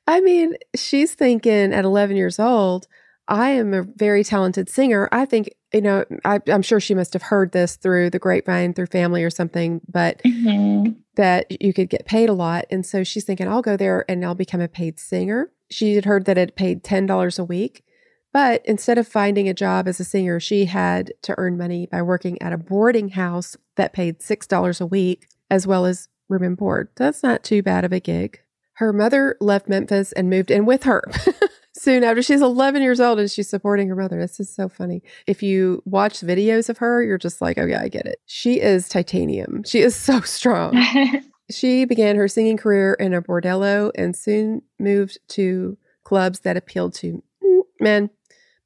I 0.07 0.21
mean, 0.21 0.55
she's 0.75 1.15
thinking 1.15 1.73
at 1.73 1.85
11 1.85 2.17
years 2.17 2.39
old, 2.39 2.87
I 3.29 3.51
am 3.51 3.73
a 3.73 3.83
very 3.83 4.25
talented 4.25 4.69
singer. 4.69 5.09
I 5.13 5.25
think, 5.25 5.51
you 5.73 5.81
know, 5.81 6.05
I, 6.25 6.41
am 6.49 6.63
sure 6.63 6.81
she 6.81 6.95
must 6.95 7.13
have 7.13 7.23
heard 7.23 7.53
this 7.53 7.77
through 7.77 8.11
the 8.11 8.19
grapevine, 8.19 8.75
through 8.75 8.87
family 8.87 9.23
or 9.23 9.31
something, 9.31 9.81
but 9.89 10.21
mm-hmm. 10.25 10.93
that 11.15 11.63
you 11.63 11.73
could 11.73 11.89
get 11.89 12.07
paid 12.07 12.29
a 12.29 12.33
lot. 12.33 12.65
And 12.71 12.85
so 12.85 13.05
she's 13.05 13.25
thinking, 13.25 13.47
I'll 13.47 13.63
go 13.63 13.77
there 13.77 14.05
and 14.09 14.25
I'll 14.25 14.35
become 14.35 14.61
a 14.61 14.67
paid 14.67 14.99
singer. 14.99 15.53
She 15.71 15.95
had 15.95 16.07
heard 16.07 16.25
that 16.25 16.39
it 16.39 16.57
paid 16.57 16.83
$10 16.83 17.39
a 17.39 17.45
week. 17.45 17.85
But 18.33 18.63
instead 18.65 18.99
of 18.99 19.09
finding 19.09 19.49
a 19.49 19.55
job 19.55 19.89
as 19.89 19.99
a 19.99 20.05
singer, 20.05 20.39
she 20.39 20.67
had 20.67 21.13
to 21.23 21.35
earn 21.37 21.59
money 21.59 21.87
by 21.91 22.03
working 22.03 22.41
at 22.41 22.53
a 22.53 22.59
boarding 22.59 23.11
house 23.11 23.57
that 23.77 23.93
paid 23.93 24.21
$6 24.21 24.81
a 24.81 24.87
week, 24.87 25.29
as 25.51 25.67
well 25.67 25.85
as 25.85 26.09
room 26.29 26.43
and 26.45 26.57
board. 26.57 26.89
That's 26.97 27.23
not 27.23 27.43
too 27.43 27.63
bad 27.63 27.85
of 27.85 27.93
a 27.93 28.01
gig. 28.01 28.41
Her 28.75 28.93
mother 28.93 29.37
left 29.41 29.69
Memphis 29.69 30.13
and 30.13 30.31
moved 30.31 30.51
in 30.51 30.65
with 30.65 30.85
her. 30.85 31.03
soon 31.81 32.05
after 32.05 32.23
she's 32.23 32.43
11 32.43 32.83
years 32.83 33.01
old 33.01 33.19
and 33.19 33.31
she's 33.31 33.49
supporting 33.49 33.89
her 33.89 33.97
mother. 33.97 34.21
This 34.21 34.39
is 34.39 34.55
so 34.55 34.69
funny. 34.69 35.03
If 35.27 35.43
you 35.43 35.83
watch 35.87 36.21
videos 36.21 36.69
of 36.69 36.79
her, 36.79 37.03
you're 37.03 37.19
just 37.19 37.41
like, 37.41 37.59
oh, 37.59 37.65
yeah, 37.65 37.81
I 37.81 37.89
get 37.89 38.07
it. 38.07 38.21
She 38.27 38.61
is 38.61 38.89
titanium. 38.89 39.63
She 39.65 39.81
is 39.81 39.97
so 39.97 40.21
strong. 40.23 40.83
she 41.51 41.85
began 41.85 42.17
her 42.17 42.29
singing 42.29 42.57
career 42.57 42.95
in 42.95 43.15
a 43.15 43.23
bordello 43.23 43.91
and 43.95 44.15
soon 44.15 44.63
moved 44.79 45.19
to 45.29 45.79
clubs 46.05 46.41
that 46.41 46.57
appealed 46.57 46.95
to 46.95 47.23
mm, 47.43 47.61
men, 47.81 48.11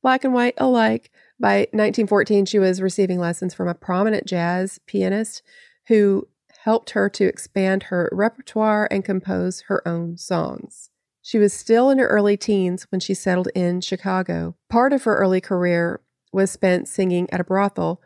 black 0.05 0.23
and 0.23 0.35
white 0.35 0.55
alike. 0.59 1.11
By 1.41 1.61
1914, 1.73 2.45
she 2.45 2.59
was 2.61 2.83
receiving 2.83 3.19
lessons 3.19 3.55
from 3.55 3.67
a 3.67 3.75
prominent 3.75 4.27
jazz 4.27 4.79
pianist 4.87 5.43
who 5.89 6.29
helped 6.61 6.91
her 6.91 7.09
to 7.09 7.25
expand 7.25 7.85
her 7.85 8.11
repertoire 8.13 8.87
and 8.91 9.05
compose 9.05 9.63
her 9.63 9.87
own 9.89 10.17
songs. 10.19 10.91
She 11.23 11.39
was 11.39 11.55
still 11.55 11.89
in 11.89 11.99
her 11.99 12.07
early 12.07 12.37
teens 12.37 12.87
when 12.91 13.01
she 13.01 13.15
settled 13.15 13.49
in 13.55 13.81
Chicago. 13.81 14.57
Part 14.69 14.93
of 14.93 15.05
her 15.05 15.17
early 15.17 15.41
career 15.41 16.01
was 16.35 16.51
spent 16.51 16.87
singing 16.87 17.27
at 17.33 17.41
a 17.41 17.45
brothel. 17.45 18.03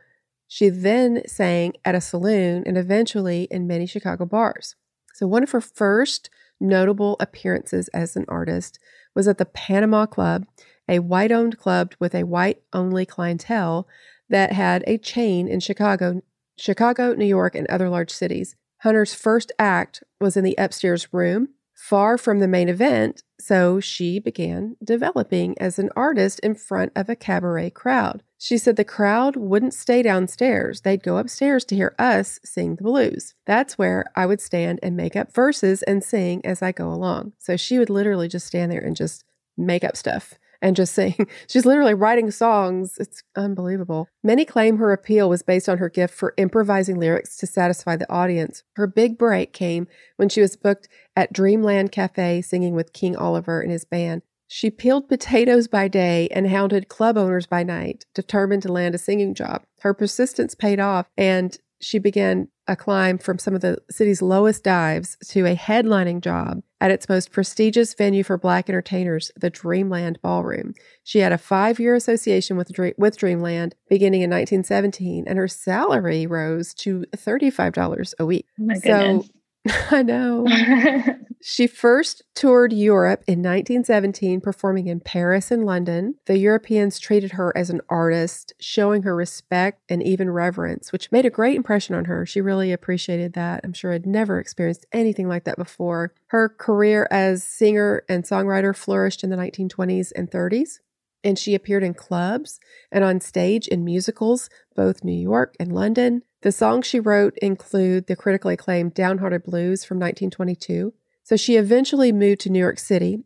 She 0.47 0.69
then 0.69 1.23
sang 1.27 1.75
at 1.85 1.97
a 1.97 2.01
saloon 2.01 2.63
and 2.65 2.79
eventually 2.79 3.49
in 3.51 3.67
many 3.67 3.87
Chicago 3.87 4.25
bars. 4.25 4.77
So, 5.15 5.27
one 5.27 5.43
of 5.43 5.51
her 5.51 5.61
first 5.61 6.31
notable 6.61 7.17
appearances 7.19 7.89
as 7.89 8.15
an 8.15 8.25
artist 8.29 8.79
was 9.17 9.27
at 9.27 9.39
the 9.39 9.45
Panama 9.45 10.07
Club, 10.07 10.47
a 10.89 11.01
white 11.01 11.33
owned 11.33 11.59
club 11.59 11.95
with 11.99 12.15
a 12.15 12.25
white 12.25 12.63
only 12.73 13.05
clientele 13.05 13.87
that 14.29 14.53
had 14.53 14.85
a 14.87 14.99
chain 14.99 15.49
in 15.49 15.61
Chicago, 15.61 16.23
Chicago, 16.57 17.15
New 17.15 17.27
York, 17.27 17.55
and 17.55 17.67
other 17.69 17.89
large 17.89 18.11
cities. 18.11 18.57
Hunter's 18.79 19.15
first 19.15 19.53
act 19.59 20.03
was 20.21 20.37
in 20.37 20.45
the 20.45 20.55
upstairs 20.59 21.13
room 21.13 21.49
far 21.79 22.19
from 22.19 22.41
the 22.41 22.49
main 22.49 22.69
event, 22.69 23.23
so 23.39 23.79
she 23.79 24.19
began 24.19 24.77
developing 24.83 25.57
as 25.61 25.79
an 25.79 25.89
artist 25.95 26.41
in 26.41 26.55
front 26.55 26.91
of 26.97 27.09
a 27.09 27.15
cabaret 27.15 27.71
crowd. 27.71 28.23
She 28.37 28.59
said 28.59 28.75
the 28.75 28.85
crowd 28.85 29.37
wouldn't 29.37 29.75
stay 29.75 30.03
downstairs, 30.03 30.81
they'd 30.81 31.05
go 31.05 31.19
upstairs 31.19 31.65
to 31.67 31.77
hear 31.77 31.95
us 31.99 32.41
sing 32.45 32.77
the 32.77 32.83
blues. 32.83 33.35
That's 33.47 33.79
where 33.79 34.07
I 34.17 34.27
would 34.27 34.41
stand 34.41 34.81
and 34.83 34.97
make 34.97 35.15
up 35.15 35.33
verses 35.33 35.83
and 35.85 36.03
sing 36.03 36.45
as 36.45 36.63
I 36.63 36.73
go 36.73 36.93
along. 36.93 37.33
So 37.39 37.57
she 37.57 37.79
would 37.79 37.91
literally 37.91 38.29
just 38.29 38.47
stand 38.47 38.73
there 38.73 38.81
and 38.81 38.97
just 38.97 39.25
make 39.57 39.85
up 39.85 39.97
stuff 39.97 40.35
and 40.61 40.77
just 40.77 40.95
sing. 40.95 41.15
She's 41.49 41.67
literally 41.67 41.95
writing 41.95 42.31
songs. 42.31 42.97
It's 42.99 43.23
unbelievable. 43.37 44.09
Many 44.23 44.45
claim 44.45 44.79
her 44.79 44.93
appeal 44.93 45.29
was 45.29 45.43
based 45.43 45.69
on 45.69 45.79
her 45.79 45.89
gift 45.89 46.15
for 46.15 46.35
improvising 46.37 46.99
lyrics 46.99 47.37
to 47.39 47.47
satisfy 47.47 47.97
the 47.97 48.11
audience. 48.11 48.63
Her 48.77 48.87
big 48.87 49.19
break 49.19 49.53
came 49.53 49.87
when 50.17 50.29
she 50.29 50.41
was 50.41 50.57
booked 50.57 50.89
at 51.17 51.33
Dreamland 51.33 51.93
Cafe 51.93 52.43
singing 52.43 52.75
with 52.75 52.93
King 52.93 53.17
Oliver 53.17 53.61
and 53.61 53.71
his 53.71 53.85
band. 53.85 54.23
She 54.51 54.71
peeled 54.71 55.09
potatoes 55.09 55.69
by 55.69 55.89
day 55.89 56.29
and 56.31 56.49
hounded 56.49 56.89
club 56.89 57.19
owners 57.19 57.47
by 57.47 57.63
night, 57.63 58.07
determined 58.15 58.63
to 58.63 58.73
land 58.73 58.95
a 58.95 58.99
singing 58.99 59.35
job. 59.35 59.65
Her 59.81 59.93
persistence 59.93 60.55
paid 60.55 60.81
off, 60.81 61.07
and 61.19 61.57
she 61.81 61.99
began 61.99 62.49
a 62.69 62.77
climb 62.77 63.19
from 63.19 63.39
some 63.39 63.55
of 63.55 63.63
the 63.63 63.79
city's 63.91 64.23
lowest 64.23 64.63
dives 64.63 65.17
to 65.29 65.47
a 65.47 65.57
headlining 65.57 66.21
job 66.21 66.63
at 66.81 66.91
its 66.91 67.09
most 67.09 67.33
prestigious 67.33 67.95
venue 67.95 68.23
for 68.23 68.39
black 68.39 68.69
entertainers, 68.69 69.33
the 69.37 69.51
Dreamland 69.51 70.21
Ballroom. 70.23 70.75
She 71.03 71.19
had 71.21 71.33
a 71.33 71.39
five 71.39 71.81
year 71.81 71.95
association 71.95 72.57
with, 72.57 72.71
with 72.97 73.17
Dreamland 73.17 73.75
beginning 73.89 74.21
in 74.21 74.31
1917, 74.31 75.25
and 75.27 75.39
her 75.39 75.49
salary 75.49 76.27
rose 76.27 76.75
to 76.75 77.05
$35 77.17 78.15
a 78.19 78.27
week. 78.27 78.47
Oh 78.61 78.75
so 78.75 79.25
I 79.91 80.03
know. 80.03 80.47
she 81.41 81.67
first 81.67 82.23
toured 82.35 82.73
Europe 82.73 83.23
in 83.27 83.39
1917, 83.39 84.41
performing 84.41 84.87
in 84.87 85.01
Paris 85.01 85.51
and 85.51 85.65
London. 85.65 86.15
The 86.27 86.39
Europeans 86.39 86.99
treated 86.99 87.33
her 87.33 87.57
as 87.57 87.71
an 87.71 87.81
artist, 87.89 88.53
showing 88.61 89.03
her 89.03 89.15
respect 89.15 89.83
and 89.89 90.03
even 90.03 90.31
reverence, 90.31 90.93
which 90.93 91.13
made 91.13 91.27
a 91.27 91.31
great 91.31 91.57
impression 91.57 91.95
on 91.95 92.07
her. 92.07 92.25
She 92.27 92.41
really 92.41 92.73
appreciated 92.73 93.35
that. 93.35 93.61
I'm 93.65 93.73
sure 93.73 93.93
I'd 93.93 94.07
never 94.07 94.39
experienced 94.39 94.87
anything 94.93 95.29
like 95.29 95.45
that 95.45 95.59
before. 95.59 96.13
Her 96.29 96.49
career 96.49 97.09
as 97.11 97.43
singer 97.43 98.05
and 98.09 98.25
songwriter 98.25 98.75
flourished 98.75 99.25
in 99.25 99.31
the 99.31 99.37
1920s 99.37 100.13
and 100.15 100.31
30s 100.31 100.79
and 101.25 101.39
she 101.39 101.55
appeared 101.55 101.83
in 101.83 101.95
clubs 101.95 102.61
and 102.93 103.05
on 103.05 103.21
stage 103.21 103.67
in 103.69 103.85
musicals, 103.85 104.49
both 104.75 105.05
New 105.05 105.13
York 105.13 105.55
and 105.59 105.73
London. 105.73 106.23
The 106.43 106.53
songs 106.53 106.87
she 106.87 107.01
wrote 107.01 107.37
include 107.43 108.07
the 108.07 108.17
critically 108.17 108.55
acclaimed 108.55 108.95
Downhearted 108.95 109.43
Blues 109.43 109.85
from 109.85 109.99
1922. 109.99 110.93
So 111.25 111.37
she 111.37 111.57
eventually 111.57 112.13
moved 112.13 112.41
to 112.43 112.51
New 112.51 112.61
York 112.61 112.79
City 112.79 113.25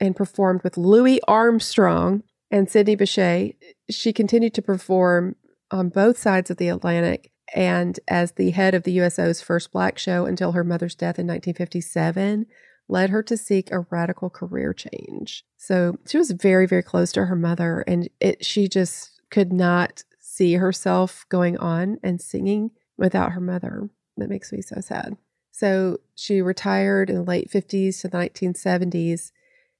and 0.00 0.16
performed 0.16 0.62
with 0.62 0.76
Louis 0.76 1.20
Armstrong 1.28 2.22
and 2.50 2.70
Sidney 2.70 2.96
Bechet. 2.96 3.56
She 3.90 4.12
continued 4.12 4.54
to 4.54 4.62
perform 4.62 5.36
on 5.70 5.88
both 5.88 6.18
sides 6.18 6.50
of 6.50 6.56
the 6.56 6.68
Atlantic 6.68 7.32
and 7.54 7.98
as 8.08 8.32
the 8.32 8.50
head 8.50 8.74
of 8.74 8.84
the 8.84 8.92
USO's 8.92 9.42
first 9.42 9.72
black 9.72 9.98
show 9.98 10.26
until 10.26 10.52
her 10.52 10.64
mother's 10.64 10.94
death 10.94 11.18
in 11.18 11.26
1957 11.26 12.46
led 12.88 13.10
her 13.10 13.22
to 13.22 13.36
seek 13.36 13.70
a 13.70 13.86
radical 13.90 14.30
career 14.30 14.72
change. 14.72 15.44
So 15.56 15.96
she 16.06 16.18
was 16.18 16.30
very, 16.30 16.66
very 16.66 16.82
close 16.82 17.12
to 17.12 17.26
her 17.26 17.36
mother, 17.36 17.84
and 17.86 18.08
it, 18.20 18.44
she 18.44 18.68
just 18.68 19.20
could 19.30 19.52
not 19.52 20.04
see 20.20 20.54
herself 20.54 21.24
going 21.28 21.56
on 21.58 21.98
and 22.02 22.20
singing 22.20 22.70
without 22.96 23.32
her 23.32 23.40
mother. 23.40 23.88
That 24.16 24.28
makes 24.28 24.52
me 24.52 24.60
so 24.60 24.80
sad. 24.80 25.16
So 25.52 25.98
she 26.14 26.42
retired 26.42 27.10
in 27.10 27.16
the 27.16 27.22
late 27.22 27.50
50s 27.50 28.00
to 28.00 28.08
the 28.08 28.18
1970s. 28.18 29.30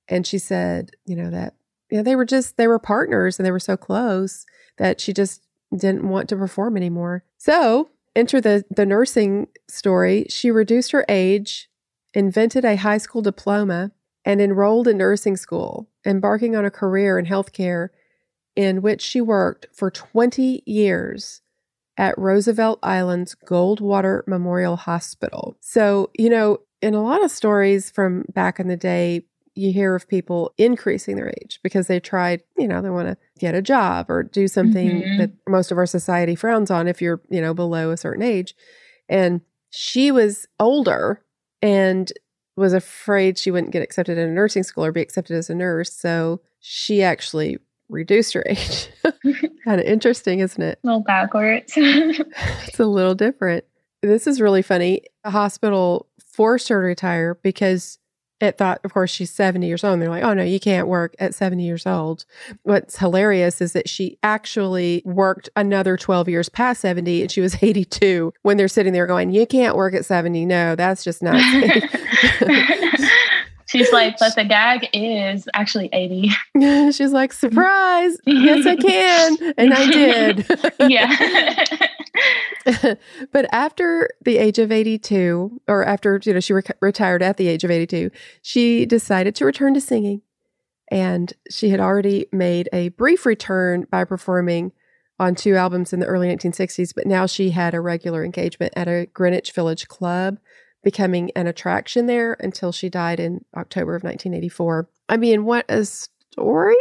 And 0.09 0.27
she 0.27 0.38
said, 0.38 0.91
you 1.05 1.17
know, 1.17 1.31
that, 1.31 1.55
you 1.91 1.97
know, 1.97 2.03
they 2.03 2.17
were 2.17 2.25
just, 2.25 2.57
they 2.57 2.69
were 2.69 2.79
partners 2.79 3.38
and 3.38 3.47
they 3.47 3.51
were 3.51 3.59
so 3.59 3.77
close 3.77 4.45
that 4.79 5.01
she 5.01 5.12
just 5.12 5.43
didn't 5.75 6.09
want 6.09 6.29
to 6.29 6.37
perform 6.37 6.77
anymore. 6.77 7.25
So 7.38 7.91
enter 8.15 8.41
the, 8.41 8.65
the 8.71 8.87
nursing 8.87 9.49
story. 9.69 10.27
She 10.29 10.51
reduced 10.51 10.93
her 10.93 11.05
age, 11.09 11.71
invented 12.14 12.64
a 12.64 12.77
high 12.77 12.98
school 12.98 13.22
diploma, 13.22 13.92
and 14.25 14.40
enrolled 14.40 14.88
in 14.88 14.98
nursing 14.98 15.37
school, 15.37 15.88
embarking 16.07 16.55
on 16.55 16.64
a 16.64 16.70
career 16.70 17.18
in 17.18 17.27
healthcare 17.27 17.88
in 18.55 18.83
which 18.83 19.01
she 19.01 19.20
worked 19.20 19.66
for 19.72 19.90
20 19.90 20.62
years 20.66 21.40
at 21.96 22.16
Roosevelt 22.18 22.79
Island's 22.83 23.35
Goldwater 23.35 24.27
Memorial 24.27 24.77
Hospital. 24.77 25.57
So, 25.61 26.11
you 26.14 26.31
know, 26.31 26.59
in 26.81 26.94
a 26.94 27.03
lot 27.03 27.25
of 27.25 27.31
stories 27.31 27.90
from 27.90 28.25
back 28.33 28.61
in 28.61 28.68
the 28.68 28.77
day, 28.77 29.25
you 29.55 29.72
hear 29.72 29.94
of 29.94 30.09
people 30.09 30.53
increasing 30.57 31.16
their 31.16 31.29
age 31.29 31.61
because 31.62 31.87
they 31.87 32.01
tried, 32.01 32.42
you 32.57 32.66
know, 32.66 32.81
they 32.81 32.88
want 32.88 33.09
to 33.09 33.16
get 33.38 33.55
a 33.55 33.61
job 33.61 34.11
or 34.11 34.22
do 34.22 34.48
something 34.48 35.03
mm-hmm. 35.03 35.18
that 35.18 35.31
most 35.46 35.70
of 35.70 35.77
our 35.77 35.87
society 35.87 36.35
frowns 36.35 36.70
on 36.70 36.88
if 36.88 37.03
you're, 37.03 37.20
you 37.29 37.40
know, 37.40 37.53
below 37.53 37.90
a 37.90 37.96
certain 37.96 38.22
age. 38.22 38.55
And 39.11 39.42
she 39.68 40.11
was 40.11 40.46
older 40.59 41.22
and 41.62 42.12
was 42.57 42.72
afraid 42.72 43.38
she 43.38 43.51
wouldn't 43.51 43.72
get 43.72 43.83
accepted 43.83 44.18
in 44.18 44.29
a 44.29 44.33
nursing 44.33 44.62
school 44.62 44.85
or 44.85 44.92
be 44.92 45.01
accepted 45.01 45.37
as 45.37 45.48
a 45.48 45.55
nurse. 45.55 45.92
So 45.92 46.40
she 46.61 47.03
actually 47.03 47.59
reduced 47.88 48.35
her 48.35 48.44
age. 48.46 48.88
kind 49.64 49.81
of 49.81 49.87
interesting, 49.87 50.40
isn't 50.40 50.62
it? 50.62 50.79
A 50.83 50.87
little 50.87 51.03
backwards. 51.03 51.72
it's 51.77 52.81
a 52.81 52.87
little 52.87 53.14
different. 53.14 53.64
This 54.03 54.27
is 54.27 54.40
really 54.40 54.62
funny. 54.62 55.03
The 55.25 55.31
hospital 55.31 56.09
forced 56.33 56.68
her 56.68 56.81
to 56.81 56.87
retire 56.87 57.37
because 57.42 57.98
it 58.42 58.59
thought, 58.59 58.81
of 58.85 58.92
course, 58.92 59.11
she's 59.11 59.31
70 59.31 59.66
years 59.66 59.85
old. 59.85 59.94
And 59.94 60.02
they're 60.02 60.11
like, 60.11 60.24
oh, 60.24 60.35
no, 60.35 60.42
you 60.42 60.59
can't 60.59 60.88
work 60.88 61.14
at 61.20 61.33
70 61.33 61.62
years 61.62 61.87
old. 61.87 62.24
What's 62.64 62.98
hilarious 62.98 63.61
is 63.61 63.72
that 63.72 63.88
she 63.88 64.18
actually 64.24 65.00
worked 65.05 65.48
another 65.55 65.96
12 65.96 66.28
years 66.28 66.48
past 66.48 66.81
70 66.81 67.22
and 67.22 67.31
she 67.31 67.40
was 67.40 67.57
82 67.62 68.35
when 68.42 68.57
they're 68.57 68.68
sitting 68.68 68.92
there 68.92 69.07
going, 69.07 69.31
you 69.31 69.46
can't 69.46 69.76
work 69.76 69.94
at 69.94 70.05
70. 70.05 70.44
No, 70.44 70.74
that's 70.74 71.05
just 71.05 71.22
not 71.22 71.40
safe. 71.40 71.85
She's 73.73 73.91
like, 73.91 74.19
but 74.19 74.35
the 74.35 74.45
gag 74.45 74.87
is 74.93 75.49
actually 75.55 75.89
80. 75.95 76.31
She's 76.93 77.13
like, 77.13 77.33
surprise. 77.33 78.19
yes, 78.27 78.67
I 78.67 78.77
can. 78.77 79.55
And 79.57 79.73
I 79.73 79.91
did. 79.91 80.47
yeah. 80.91 81.65
but 83.33 83.47
after 83.51 84.11
the 84.23 84.37
age 84.37 84.59
of 84.59 84.71
82, 84.71 85.63
or 85.69 85.87
after 85.87 86.21
you 86.23 86.35
know 86.35 86.41
she 86.41 86.53
re- 86.53 86.63
retired 86.81 87.23
at 87.23 87.39
the 87.39 87.49
age 87.49 87.65
of 87.65 87.71
82, 87.71 88.11
she 88.43 88.85
decided 88.85 89.35
to 89.37 89.47
return 89.47 89.73
to 89.73 89.81
singing. 89.81 90.21
And 90.91 91.33
she 91.51 91.71
had 91.71 91.81
already 91.81 92.27
made 92.31 92.69
a 92.75 92.91
brief 92.91 93.25
return 93.25 93.87
by 93.91 94.05
performing 94.05 94.73
on 95.19 95.35
two 95.35 95.57
albums 95.57 95.95
in 95.95 96.01
the 96.01 96.07
early 96.07 96.29
1960s, 96.29 96.95
but 96.95 97.07
now 97.07 97.25
she 97.25 97.51
had 97.51 97.73
a 97.73 97.81
regular 97.81 98.23
engagement 98.23 98.75
at 98.77 98.89
a 98.89 99.07
Greenwich 99.15 99.53
Village 99.53 99.89
club, 99.89 100.39
becoming 100.83 101.31
an 101.37 101.47
attraction 101.47 102.07
there 102.07 102.37
until 102.40 102.73
she 102.73 102.88
died 102.88 103.21
in 103.21 103.45
October 103.57 103.95
of 103.95 104.03
1984. 104.03 104.88
I 105.09 105.16
mean, 105.16 105.45
what 105.45 105.64
a 105.68 105.85
story! 105.85 106.75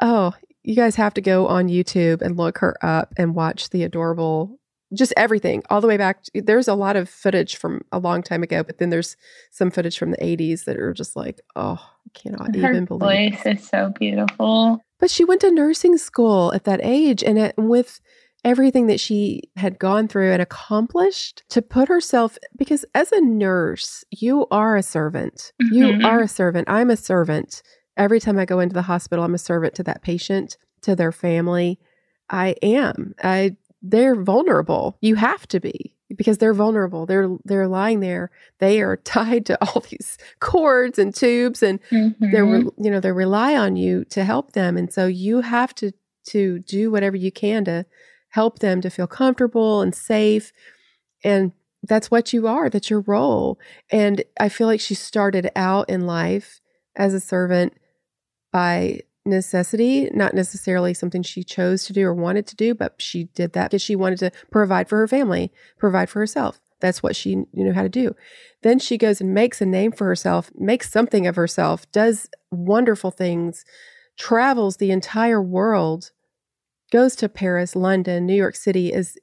Oh, 0.00 0.32
you 0.62 0.74
guys 0.74 0.96
have 0.96 1.14
to 1.14 1.20
go 1.20 1.46
on 1.46 1.68
YouTube 1.68 2.22
and 2.22 2.36
look 2.36 2.58
her 2.58 2.76
up 2.84 3.12
and 3.16 3.34
watch 3.34 3.70
the 3.70 3.82
adorable 3.82 4.58
just 4.92 5.12
everything 5.16 5.62
all 5.70 5.80
the 5.80 5.86
way 5.86 5.96
back 5.96 6.22
to, 6.24 6.42
there's 6.42 6.68
a 6.68 6.74
lot 6.74 6.96
of 6.96 7.08
footage 7.08 7.56
from 7.56 7.80
a 7.92 7.98
long 7.98 8.22
time 8.22 8.42
ago 8.42 8.62
but 8.62 8.78
then 8.78 8.90
there's 8.90 9.16
some 9.50 9.70
footage 9.70 9.98
from 9.98 10.10
the 10.10 10.16
80s 10.16 10.64
that 10.64 10.76
are 10.78 10.92
just 10.92 11.16
like 11.16 11.40
oh 11.56 11.78
i 11.80 12.18
cannot 12.18 12.54
Her 12.56 12.70
even 12.70 12.84
believe 12.86 13.34
voice 13.34 13.46
is 13.46 13.68
so 13.68 13.92
beautiful. 13.98 14.80
but 14.98 15.10
she 15.10 15.24
went 15.24 15.42
to 15.42 15.50
nursing 15.50 15.96
school 15.96 16.52
at 16.54 16.64
that 16.64 16.80
age 16.82 17.22
and 17.22 17.38
it, 17.38 17.54
with 17.56 18.00
everything 18.44 18.86
that 18.86 19.00
she 19.00 19.42
had 19.56 19.78
gone 19.78 20.08
through 20.08 20.32
and 20.32 20.40
accomplished 20.42 21.42
to 21.50 21.60
put 21.62 21.88
herself 21.88 22.38
because 22.56 22.84
as 22.94 23.12
a 23.12 23.20
nurse 23.20 24.04
you 24.10 24.46
are 24.50 24.76
a 24.76 24.82
servant. 24.82 25.52
You 25.60 25.84
Mhm. 25.86 26.04
are 26.04 26.20
a 26.20 26.28
servant. 26.28 26.68
I'm 26.68 26.90
a 26.90 26.96
servant. 26.96 27.62
Every 27.96 28.20
time 28.20 28.38
i 28.38 28.44
go 28.46 28.60
into 28.60 28.74
the 28.74 28.82
hospital 28.82 29.24
i'm 29.24 29.34
a 29.34 29.38
servant 29.38 29.74
to 29.74 29.82
that 29.84 30.02
patient 30.02 30.56
to 30.82 30.96
their 30.96 31.12
family. 31.12 31.78
I 32.30 32.54
am. 32.62 33.14
I 33.22 33.56
they're 33.82 34.14
vulnerable. 34.16 34.96
You 35.00 35.14
have 35.16 35.46
to 35.48 35.58
be 35.60 35.96
because 36.16 36.38
they're 36.38 36.54
vulnerable. 36.54 37.06
They're 37.06 37.28
they're 37.44 37.68
lying 37.68 38.00
there. 38.00 38.30
They 38.58 38.80
are 38.80 38.96
tied 39.04 39.44
to 39.46 39.58
all 39.64 39.80
these 39.90 40.16
cords 40.40 40.98
and 40.98 41.14
tubes 41.14 41.62
and 41.62 41.78
they're 41.90 42.44
Mhm. 42.46 42.70
you 42.78 42.90
know 42.90 43.00
they 43.00 43.12
rely 43.12 43.54
on 43.56 43.76
you 43.76 44.04
to 44.06 44.24
help 44.24 44.52
them. 44.52 44.76
And 44.78 44.90
so 44.92 45.06
you 45.06 45.40
have 45.42 45.74
to 45.76 45.92
to 46.26 46.58
do 46.60 46.90
whatever 46.90 47.16
you 47.16 47.32
can 47.32 47.64
to 47.64 47.84
help 48.30 48.58
them 48.58 48.80
to 48.80 48.90
feel 48.90 49.06
comfortable 49.06 49.80
and 49.80 49.94
safe. 49.94 50.52
And 51.22 51.52
that's 51.82 52.10
what 52.10 52.32
you 52.32 52.46
are 52.46 52.68
that's 52.68 52.90
your 52.90 53.00
role. 53.00 53.58
And 53.90 54.22
i 54.38 54.48
feel 54.48 54.66
like 54.66 54.80
she 54.80 54.94
started 54.94 55.50
out 55.56 55.88
in 55.88 56.06
life 56.06 56.60
as 56.96 57.14
a 57.14 57.20
servant 57.20 57.74
by 58.52 59.00
necessity 59.24 60.08
not 60.12 60.34
necessarily 60.34 60.92
something 60.94 61.22
she 61.22 61.44
chose 61.44 61.84
to 61.84 61.92
do 61.92 62.06
or 62.06 62.14
wanted 62.14 62.46
to 62.46 62.56
do 62.56 62.74
but 62.74 62.94
she 62.98 63.24
did 63.34 63.52
that 63.52 63.70
because 63.70 63.82
she 63.82 63.94
wanted 63.94 64.18
to 64.18 64.30
provide 64.50 64.88
for 64.88 64.96
her 64.96 65.06
family 65.08 65.52
provide 65.78 66.08
for 66.08 66.18
herself. 66.18 66.60
That's 66.80 67.02
what 67.02 67.14
she 67.14 67.44
knew 67.52 67.72
how 67.72 67.82
to 67.82 67.88
do. 67.88 68.16
Then 68.62 68.78
she 68.78 68.98
goes 68.98 69.20
and 69.20 69.34
makes 69.34 69.60
a 69.60 69.66
name 69.66 69.92
for 69.92 70.06
herself, 70.06 70.50
makes 70.54 70.90
something 70.90 71.26
of 71.26 71.36
herself, 71.36 71.90
does 71.92 72.28
wonderful 72.50 73.10
things, 73.10 73.64
travels 74.18 74.76
the 74.78 74.90
entire 74.90 75.42
world, 75.42 76.10
goes 76.90 77.16
to 77.16 77.28
Paris, 77.28 77.76
London, 77.76 78.26
New 78.26 78.34
York 78.34 78.56
City, 78.56 78.92
is, 78.92 79.18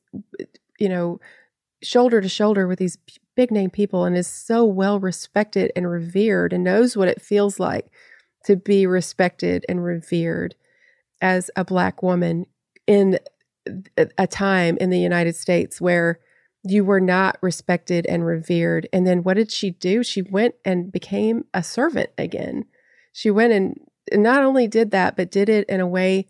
you 0.80 0.90
know, 0.90 1.20
shoulder 1.84 2.22
to 2.22 2.30
shoulder 2.30 2.68
with 2.68 2.80
these 2.80 2.98
big 3.36 3.52
name 3.52 3.70
people 3.70 4.06
and 4.06 4.18
is 4.18 4.28
so 4.28 4.66
well 4.66 5.00
respected 5.00 5.72
and 5.76 5.90
revered 5.90 6.54
and 6.54 6.64
knows 6.64 6.98
what 6.98 7.08
it 7.08 7.22
feels 7.22 7.60
like 7.60 7.88
to 8.46 8.56
be 8.56 8.88
respected 8.88 9.66
and 9.70 9.84
revered 9.84 10.56
as 11.22 11.52
a 11.56 11.64
Black 11.64 12.02
woman 12.02 12.46
in 12.88 13.20
a 14.18 14.28
time 14.28 14.78
in 14.80 14.90
the 14.90 15.00
United 15.00 15.36
States 15.36 15.82
where 15.82 16.20
you 16.64 16.84
were 16.84 17.02
not 17.02 17.38
respected 17.42 18.06
and 18.08 18.26
revered. 18.26 18.88
And 18.92 19.06
then 19.06 19.24
what 19.24 19.36
did 19.36 19.52
she 19.52 19.72
do? 19.72 20.04
She 20.04 20.22
went 20.22 20.56
and 20.66 20.92
became 20.92 21.46
a 21.54 21.64
servant 21.64 22.10
again. 22.18 22.66
She 23.14 23.30
went 23.30 23.54
and 23.54 23.80
not 24.14 24.44
only 24.44 24.68
did 24.68 24.92
that, 24.92 25.18
but 25.18 25.32
did 25.32 25.50
it 25.50 25.68
in 25.68 25.80
a 25.80 25.88
way 25.88 26.28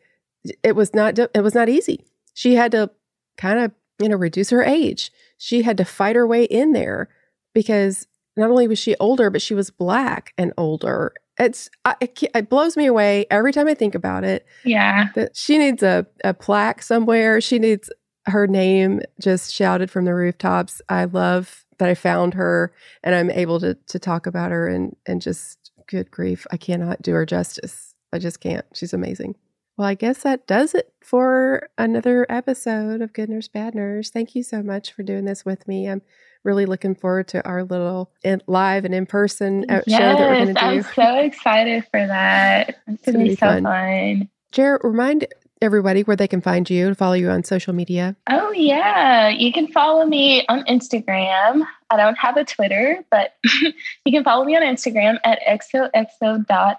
it 0.63 0.75
was 0.75 0.93
not 0.93 1.17
it 1.19 1.41
was 1.43 1.53
not 1.55 1.69
easy. 1.69 2.05
She 2.33 2.55
had 2.55 2.71
to 2.71 2.89
kind 3.37 3.59
of, 3.59 3.71
you 4.01 4.09
know, 4.09 4.15
reduce 4.17 4.49
her 4.51 4.63
age. 4.63 5.11
She 5.37 5.61
had 5.63 5.77
to 5.77 5.85
fight 5.85 6.15
her 6.15 6.25
way 6.27 6.43
in 6.45 6.73
there 6.73 7.09
because 7.53 8.07
not 8.35 8.49
only 8.49 8.67
was 8.67 8.79
she 8.79 8.95
older, 8.99 9.29
but 9.29 9.41
she 9.41 9.53
was 9.53 9.69
black 9.71 10.33
and 10.37 10.53
older. 10.57 11.13
It's 11.39 11.69
I, 11.85 11.95
it, 12.01 12.19
it 12.35 12.49
blows 12.49 12.75
me 12.77 12.85
away 12.87 13.25
every 13.29 13.51
time 13.53 13.67
I 13.67 13.73
think 13.75 13.93
about 13.95 14.23
it 14.23 14.45
Yeah. 14.63 15.09
that 15.15 15.35
she 15.35 15.57
needs 15.57 15.83
a, 15.83 16.05
a 16.23 16.33
plaque 16.33 16.81
somewhere. 16.81 17.41
She 17.41 17.59
needs 17.59 17.89
her 18.25 18.47
name 18.47 19.01
just 19.21 19.53
shouted 19.53 19.89
from 19.91 20.05
the 20.05 20.13
rooftops. 20.13 20.81
I 20.89 21.05
love 21.05 21.63
that 21.77 21.89
I 21.89 21.93
found 21.95 22.33
her 22.33 22.73
and 23.03 23.13
I'm 23.15 23.29
able 23.29 23.59
to 23.59 23.75
to 23.87 23.99
talk 23.99 24.25
about 24.27 24.51
her 24.51 24.67
and 24.67 24.95
and 25.05 25.21
just 25.21 25.71
good 25.87 26.11
grief, 26.11 26.45
I 26.51 26.57
cannot 26.57 27.01
do 27.01 27.13
her 27.13 27.25
justice. 27.25 27.93
I 28.11 28.19
just 28.19 28.39
can't. 28.41 28.65
She's 28.73 28.93
amazing. 28.93 29.35
Well, 29.77 29.87
I 29.87 29.93
guess 29.93 30.23
that 30.23 30.47
does 30.47 30.73
it 30.73 30.91
for 31.01 31.69
another 31.77 32.25
episode 32.29 33.01
of 33.01 33.13
Good 33.13 33.29
Nurse 33.29 33.47
Bad 33.47 33.75
Nurse. 33.75 34.09
Thank 34.09 34.33
you 34.33 34.41
so 34.41 34.63
much 34.63 34.91
for 34.91 35.03
doing 35.03 35.25
this 35.25 35.45
with 35.45 35.67
me. 35.67 35.87
I'm 35.87 36.01
really 36.43 36.65
looking 36.65 36.95
forward 36.95 37.27
to 37.29 37.45
our 37.47 37.63
little 37.63 38.11
in, 38.23 38.41
live 38.47 38.85
and 38.85 38.95
in 38.95 39.05
person 39.05 39.69
uh, 39.69 39.81
show 39.87 39.97
that 39.97 40.17
we're 40.19 40.35
going 40.35 40.47
Yes, 40.47 40.55
to 40.55 40.63
I'm 40.63 40.81
so 40.83 41.15
excited 41.19 41.85
for 41.91 42.07
that. 42.07 42.77
It's 42.87 43.05
gonna 43.05 43.19
be 43.19 43.29
be 43.29 43.35
so 43.35 43.45
fun. 43.45 43.63
fun. 43.63 44.29
Jared, 44.51 44.81
remind 44.83 45.27
everybody 45.61 46.01
where 46.03 46.15
they 46.15 46.27
can 46.27 46.41
find 46.41 46.67
you 46.69 46.87
and 46.87 46.97
follow 46.97 47.13
you 47.13 47.29
on 47.29 47.43
social 47.43 47.73
media. 47.73 48.15
Oh 48.29 48.51
yeah, 48.53 49.29
you 49.29 49.51
can 49.53 49.67
follow 49.67 50.05
me 50.05 50.45
on 50.47 50.63
Instagram. 50.65 51.65
I 51.89 51.97
don't 51.97 52.17
have 52.17 52.37
a 52.37 52.45
Twitter, 52.45 53.03
but 53.11 53.35
you 53.61 54.11
can 54.11 54.23
follow 54.23 54.43
me 54.45 54.55
on 54.55 54.63
Instagram 54.63 55.19
at 55.23 55.39
xoxo.jer, 55.47 56.75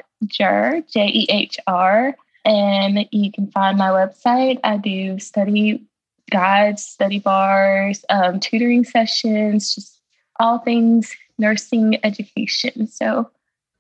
J 0.89 1.07
E 1.07 1.27
H 1.29 1.59
R, 1.67 2.17
and 2.49 3.07
you 3.13 3.31
can 3.31 3.51
find 3.51 3.77
my 3.77 3.91
website. 3.91 4.59
I 4.65 4.79
do 4.79 5.19
study 5.19 5.85
guides, 6.31 6.83
study 6.83 7.19
bars, 7.19 8.05
um, 8.09 8.41
tutoring 8.41 8.85
sessions, 8.85 9.75
just 9.75 10.01
all 10.41 10.59
things 10.59 11.15
nursing 11.39 11.99
education. 12.03 12.87
So 12.87 13.31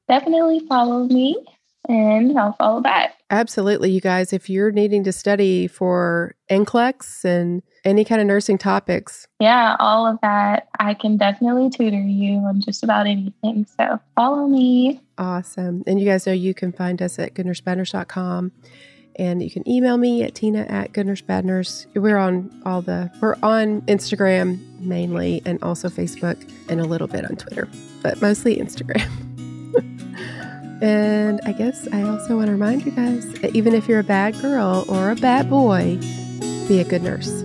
definitely 0.06 0.60
follow 0.68 1.04
me, 1.04 1.36
and 1.88 2.38
I'll 2.38 2.52
follow 2.52 2.80
back. 2.80 3.14
Absolutely, 3.30 3.90
you 3.90 4.02
guys. 4.02 4.32
If 4.32 4.50
you're 4.50 4.70
needing 4.70 5.02
to 5.04 5.12
study 5.12 5.66
for 5.66 6.34
NCLEX 6.50 7.24
and 7.24 7.62
any 7.88 8.04
kind 8.04 8.20
of 8.20 8.26
nursing 8.26 8.58
topics, 8.58 9.26
yeah, 9.40 9.76
all 9.80 10.06
of 10.06 10.18
that. 10.22 10.68
I 10.78 10.94
can 10.94 11.16
definitely 11.16 11.70
tutor 11.70 11.96
you 11.96 12.38
on 12.38 12.60
just 12.60 12.84
about 12.84 13.06
anything. 13.06 13.66
So 13.78 13.98
follow 14.14 14.46
me. 14.46 15.00
awesome. 15.16 15.82
And 15.86 15.98
you 15.98 16.06
guys 16.06 16.26
know 16.26 16.32
you 16.32 16.54
can 16.54 16.72
find 16.72 17.00
us 17.02 17.18
at 17.18 17.34
goodnursebadnurse.com 17.34 18.52
and 19.16 19.42
you 19.42 19.50
can 19.50 19.68
email 19.68 19.96
me 19.96 20.22
at 20.22 20.34
tina 20.34 20.60
at 20.68 20.92
goodnursebadnurse. 20.92 21.86
We're 21.94 22.18
on 22.18 22.62
all 22.64 22.82
the, 22.82 23.10
we're 23.20 23.36
on 23.42 23.82
Instagram 23.82 24.60
mainly 24.80 25.42
and 25.44 25.62
also 25.62 25.88
Facebook 25.88 26.48
and 26.68 26.80
a 26.80 26.84
little 26.84 27.08
bit 27.08 27.24
on 27.24 27.36
Twitter, 27.36 27.68
but 28.02 28.22
mostly 28.22 28.56
Instagram. 28.56 29.08
and 30.82 31.40
I 31.44 31.52
guess 31.52 31.88
I 31.92 32.02
also 32.02 32.36
want 32.36 32.46
to 32.46 32.52
remind 32.52 32.84
you 32.86 32.92
guys 32.92 33.28
that 33.40 33.56
even 33.56 33.74
if 33.74 33.88
you're 33.88 34.00
a 34.00 34.04
bad 34.04 34.40
girl 34.40 34.84
or 34.88 35.10
a 35.10 35.16
bad 35.16 35.50
boy, 35.50 35.98
be 36.68 36.80
a 36.80 36.84
good 36.84 37.02
nurse. 37.02 37.42